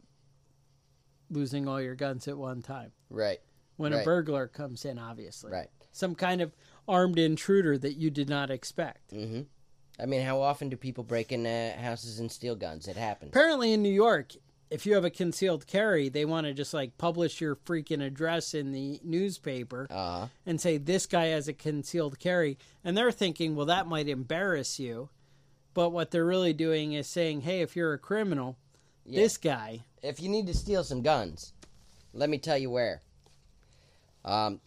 [1.30, 3.40] losing all your guns at one time Right.
[3.78, 5.52] when a burglar comes in, obviously.
[5.52, 5.68] Right.
[5.92, 6.56] Some kind of
[6.88, 9.12] armed intruder that you did not expect.
[9.14, 9.42] Mm-hmm.
[10.02, 12.88] I mean, how often do people break in uh, houses and steal guns?
[12.88, 13.30] It happens.
[13.32, 14.34] Apparently, in New York,
[14.70, 18.54] if you have a concealed carry, they want to just like publish your freaking address
[18.54, 20.28] in the newspaper Uh huh.
[20.46, 22.58] and say this guy has a concealed carry.
[22.84, 25.10] And they're thinking, well, that might embarrass you.
[25.74, 28.58] But what they're really doing is saying, hey, if you're a criminal,
[29.06, 29.22] Yeah.
[29.22, 29.84] this guy.
[30.02, 31.52] if you need to steal some guns,
[32.14, 33.02] let me tell you where.
[34.24, 34.62] Um,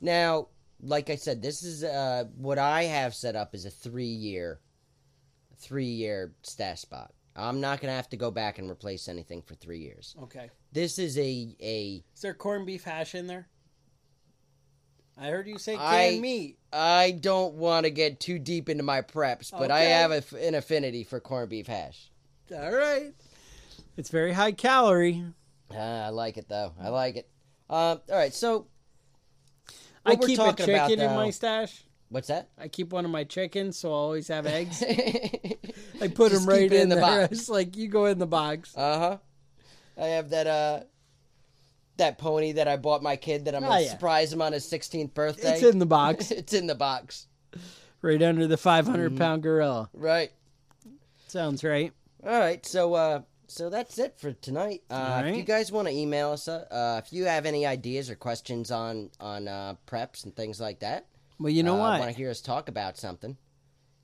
[0.00, 0.48] now,
[0.80, 4.60] like I said, this is uh, what I have set up is a three year,
[5.58, 7.12] three year stash spot.
[7.36, 10.16] I'm not gonna have to go back and replace anything for three years.
[10.24, 10.50] Okay.
[10.72, 13.48] This is a a Is there corned beef hash in there?
[15.20, 16.58] I heard you say canned I- meat.
[16.72, 20.54] I don't want to get too deep into my preps, but I have a, an
[20.54, 22.10] affinity for corned beef hash.
[22.52, 23.12] All right.
[23.96, 25.24] It's very high calorie.
[25.74, 26.72] Ah, I like it though.
[26.80, 27.28] I like it.
[27.70, 28.66] Um, all right, so
[30.06, 31.84] I we're keep a talking about, chicken in my stash.
[32.10, 32.48] What's that?
[32.58, 34.82] I keep one of my chickens, so I'll always have eggs.
[36.00, 37.02] I put Just them right in in the there.
[37.28, 37.32] box.
[37.32, 38.76] It's like you go in the box.
[38.76, 39.16] Uh huh.
[40.00, 40.80] I have that uh
[41.96, 43.90] that pony that I bought my kid that I'm Oh, gonna yeah.
[43.90, 45.54] surprise him on his 16th birthday.
[45.54, 47.26] It's in the box, it's in the box.
[48.02, 49.18] right under the 500 Mm-hmm.
[49.18, 49.90] pound gorilla.
[49.92, 50.30] Right.
[51.26, 51.92] Sounds right.
[52.24, 52.64] All right.
[52.64, 54.82] So uh so that's it for tonight.
[54.90, 57.64] Uh, All If you guys want to email us, uh, uh, if you have any
[57.64, 61.06] ideas or questions on on uh, preps and things like that,
[61.38, 62.00] Well, you know uh, what?
[62.00, 63.36] Want to hear us talk about something?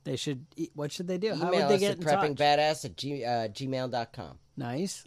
[0.03, 0.45] They should.
[0.55, 1.33] e- What should they do?
[1.33, 4.39] How Email would they us get at in preppingbadass at g, uh, gmail.com.
[4.57, 5.03] Nice.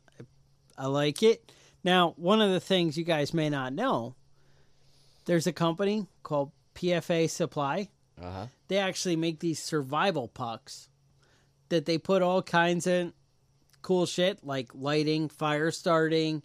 [0.77, 1.53] I like it.
[1.85, 4.15] Now, one of the things you guys may not know,
[5.25, 7.89] there's a company called PFA Supply.
[8.21, 8.47] Uh huh.
[8.69, 10.89] They actually make these survival pucks
[11.69, 13.13] that they put all kinds of
[13.83, 16.43] cool shit like lighting, fire starting,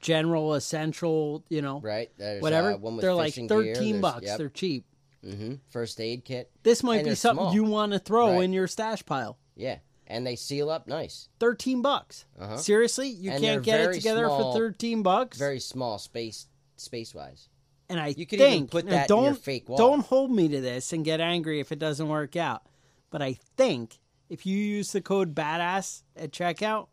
[0.00, 2.10] general essential, you know, Right.
[2.18, 2.72] There's, whatever.
[2.72, 3.34] Uh, one with They're like.
[3.34, 4.26] 13 bucks.
[4.26, 4.38] Yep.
[4.38, 4.84] They're cheap.
[5.24, 6.50] hmm First aid kit.
[6.62, 7.54] This might And be something small.
[7.54, 8.44] you want to throw Right.
[8.44, 9.38] in your stash pile.
[9.56, 9.78] Yeah.
[10.06, 11.28] And they seal up nice.
[11.40, 12.26] 13 bucks.
[12.38, 12.56] Uh-huh.
[12.58, 13.08] Seriously?
[13.08, 15.38] You And can't get it together small, for 13 bucks?
[15.38, 17.48] Very small space space wise.
[17.88, 19.78] and I You could think even put that in don't your fake wall.
[19.78, 22.66] don't hold me to this and get angry if it doesn't work out.
[23.10, 26.88] But I think if you use the code badass at checkout,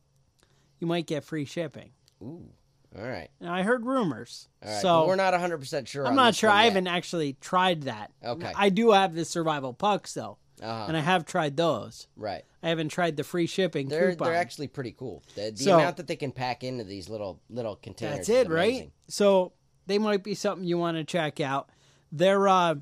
[0.80, 1.92] you might get free shipping.
[2.22, 2.50] Ooh.
[2.98, 3.30] All right.
[3.40, 4.48] Now I heard rumors.
[4.64, 4.82] All right.
[4.82, 6.08] so but we're not 100% sure.
[6.08, 6.50] I'm not sure.
[6.50, 6.70] I yet.
[6.74, 8.12] haven't actually tried that.
[8.24, 8.52] Okay.
[8.56, 10.86] I do have the survival pucks though, Uh-huh.
[10.88, 12.08] and I have tried those.
[12.16, 12.44] Right.
[12.64, 14.28] I haven't tried the free shipping They're coupon.
[14.28, 15.24] they're actually pretty cool.
[15.36, 18.28] The, the So- amount that they can pack into these little little containers.
[18.28, 18.92] That's it, right?
[19.08, 19.54] So
[19.86, 21.70] they might be something you want to check out.
[22.12, 22.76] They're uh,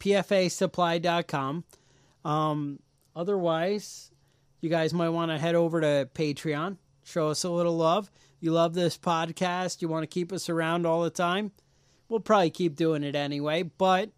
[0.00, 1.64] pfasupply.com.
[2.24, 2.78] Um,
[3.16, 4.10] otherwise,
[4.60, 8.10] you guys might want to head over to Patreon, show us a little love.
[8.40, 11.52] You love this podcast, you want to keep us around all the time.
[12.08, 14.10] We'll probably keep doing it anyway, but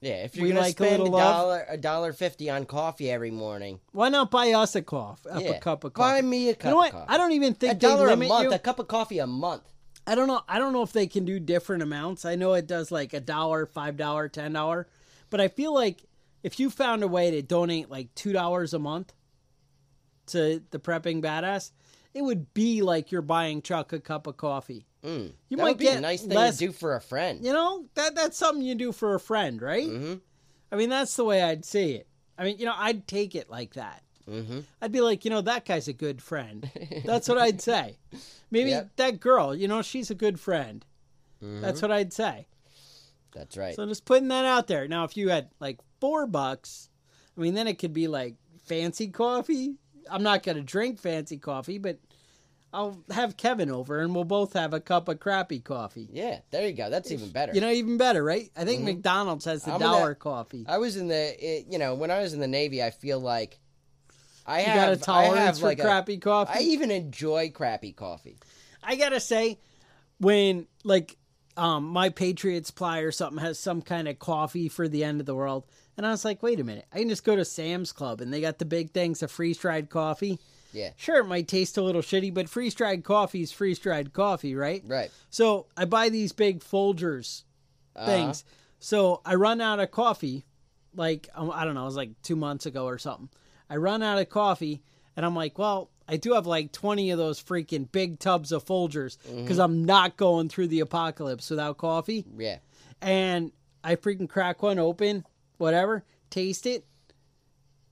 [0.00, 1.20] Yeah, if you're We gonna like a spend a love.
[1.20, 5.50] dollar a dollar fifty on coffee every morning, why not buy us a coffee, yeah.
[5.50, 6.22] a cup of coffee?
[6.22, 6.88] buy me a cup you know what?
[6.88, 7.06] of coffee.
[7.12, 8.52] I don't even think a dollar a month, you.
[8.52, 9.62] a cup of coffee a month.
[10.06, 10.40] I don't know.
[10.48, 12.24] I don't know if they can do different amounts.
[12.24, 14.86] I know it does like a dollar, five dollar, ten dollar,
[15.28, 16.04] but I feel like
[16.44, 19.12] if you found a way to donate like two dollars a month
[20.26, 21.72] to the prepping badass,
[22.16, 24.86] it would be like you're buying Chuck a cup of coffee.
[25.04, 25.32] Mm.
[25.48, 27.44] You that might would be get a nice thing less- to do for a friend.
[27.44, 29.86] You know that that's something you do for a friend, right?
[29.86, 30.14] Mm-hmm.
[30.72, 32.06] I mean, that's the way I'd see it.
[32.38, 34.02] I mean, you know, I'd take it like that.
[34.28, 34.60] Mm-hmm.
[34.82, 36.68] I'd be like, you know, that guy's a good friend.
[37.04, 37.98] That's what I'd say.
[38.50, 38.90] Maybe Yep.
[38.96, 40.84] that girl, you know, she's a good friend.
[41.42, 41.60] Mm-hmm.
[41.60, 42.46] That's what I'd say.
[43.32, 43.74] That's right.
[43.76, 44.88] So just putting that out there.
[44.88, 46.88] Now, if you had like four bucks,
[47.36, 49.76] I mean, then it could be like fancy coffee.
[50.10, 51.98] I'm not going to drink fancy coffee, but
[52.72, 56.08] I'll have Kevin over and we'll both have a cup of crappy coffee.
[56.12, 56.90] yeah, there you go.
[56.90, 57.52] That's even better.
[57.54, 58.50] You know, even better, right?
[58.56, 59.82] I think McDonald's has the Mm-hmm.
[59.82, 60.64] I'm dollar that- coffee.
[60.68, 63.18] I was in the, it, you know, when I was in the Navy, I feel
[63.20, 63.58] like
[64.46, 66.52] I You have got a I tolerance have for like a- crappy coffee?
[66.54, 68.36] I even enjoy crappy coffee.
[68.82, 69.58] I gotta say,
[70.18, 71.16] when like
[71.56, 75.26] um my Patriots supply or something has some kind of coffee for the end of
[75.26, 75.64] the world,
[75.96, 78.32] and I was like, wait a minute, I can just go to Sam's Club and
[78.32, 80.38] they got the big things of freeze dried coffee.
[80.72, 84.12] Yeah, Sure, it might taste a little shitty, but freeze dried coffee is freeze dried
[84.12, 84.82] coffee, right?
[84.86, 85.10] right.
[85.30, 87.44] So I buy these big Folgers
[87.94, 88.04] Uh-huh.
[88.06, 88.44] things.
[88.78, 90.44] So I run out of coffee,
[90.94, 93.30] like um, I don't know, it was like two months ago or something.
[93.70, 94.82] I run out of coffee,
[95.16, 98.64] and I'm like, well, I do have like 20 of those freaking big tubs of
[98.64, 102.24] Folgers because I'm not going through the apocalypse without coffee.
[102.36, 102.58] Yeah.
[103.00, 103.50] And
[103.82, 105.24] I freaking crack one open,
[105.58, 106.84] whatever, taste it.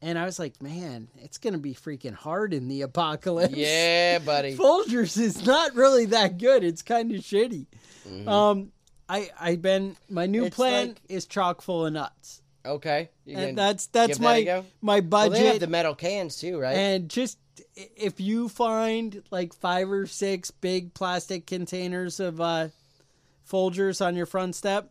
[0.03, 3.55] And I was like, man, it's going to be freaking hard in the apocalypse.
[3.55, 4.55] Yeah, buddy.
[4.57, 6.63] Folgers is not really that good.
[6.63, 7.67] It's kind of shitty.
[8.29, 8.71] Um,
[9.09, 10.47] I I've been my new Mm-hmm.
[10.49, 13.09] It's plan like- is chock full of nuts, Okay.
[13.27, 15.61] And that's that's give that my my Well, they have budget.
[15.61, 16.77] the metal cans too, right?
[16.77, 17.39] and just
[17.77, 22.69] if you find like five or six big plastic containers of uh,
[23.51, 24.91] Folgers on your front step,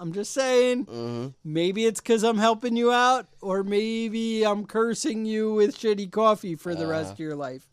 [0.00, 0.86] I'm just saying.
[0.86, 1.26] Mm-hmm.
[1.44, 6.56] Maybe it's because I'm helping you out, or maybe I'm cursing you with shitty coffee
[6.56, 7.66] for the rest of your life.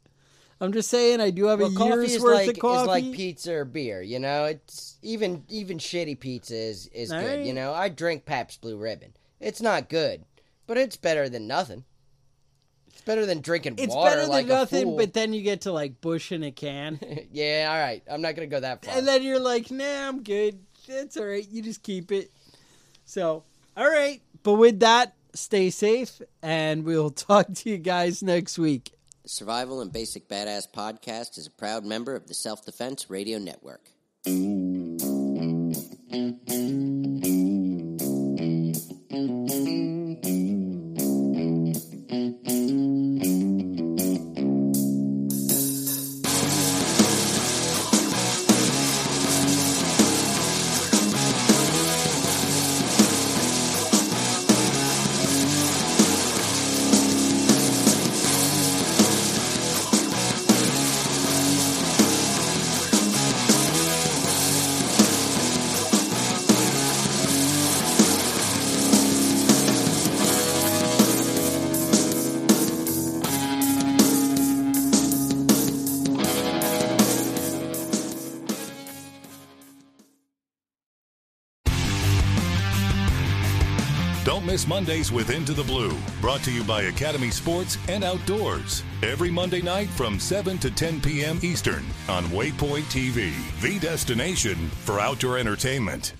[0.60, 2.82] I'm just saying I do have well, a year's worth like of coffee.
[2.82, 4.02] is like pizza or beer.
[4.02, 7.24] You know, it's even even shitty pizza is is good.
[7.24, 7.46] Alright.
[7.46, 9.14] You know, I drink Pabst Blue Ribbon.
[9.40, 10.26] It's not good,
[10.66, 11.86] but it's better than nothing.
[12.88, 15.72] It's better than drinking It's water better than like nothing, but then you get to
[15.72, 17.00] like Busch in a can,
[17.32, 18.02] yeah, all right.
[18.10, 18.98] I'm not gonna go that far.
[18.98, 20.60] and then you're like, "Nah, I'm good.
[20.88, 21.48] It's all right.
[21.50, 22.32] You just keep it."
[23.06, 23.44] So,
[23.76, 24.22] all right.
[24.44, 28.92] But with that, stay safe, and we'll talk to you guys next week.
[29.24, 33.40] The Survival and Basic Badass podcast is a proud member of the Self Defense Radio
[33.40, 33.82] Network.
[84.68, 88.84] Mondays with Into the Blue, brought to you by Academy Sports and Outdoors.
[89.02, 91.40] Every Monday night from 7 to 10 p.m.
[91.42, 96.14] Eastern on Waypoint TV, the destination for outdoor entertainment.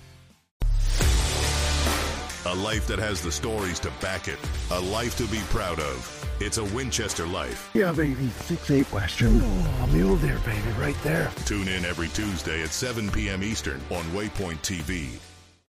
[2.46, 4.38] A life that has the stories to back it,
[4.70, 6.14] a life to be proud of.
[6.40, 7.70] It's a Winchester life.
[7.74, 8.28] Yeah, baby.
[8.28, 9.40] Six eight Western.
[9.42, 11.30] Oh, mule deer, baby, right there.
[11.44, 13.42] Tune in every Tuesday at 7 p.m.
[13.42, 15.18] Eastern on Waypoint TV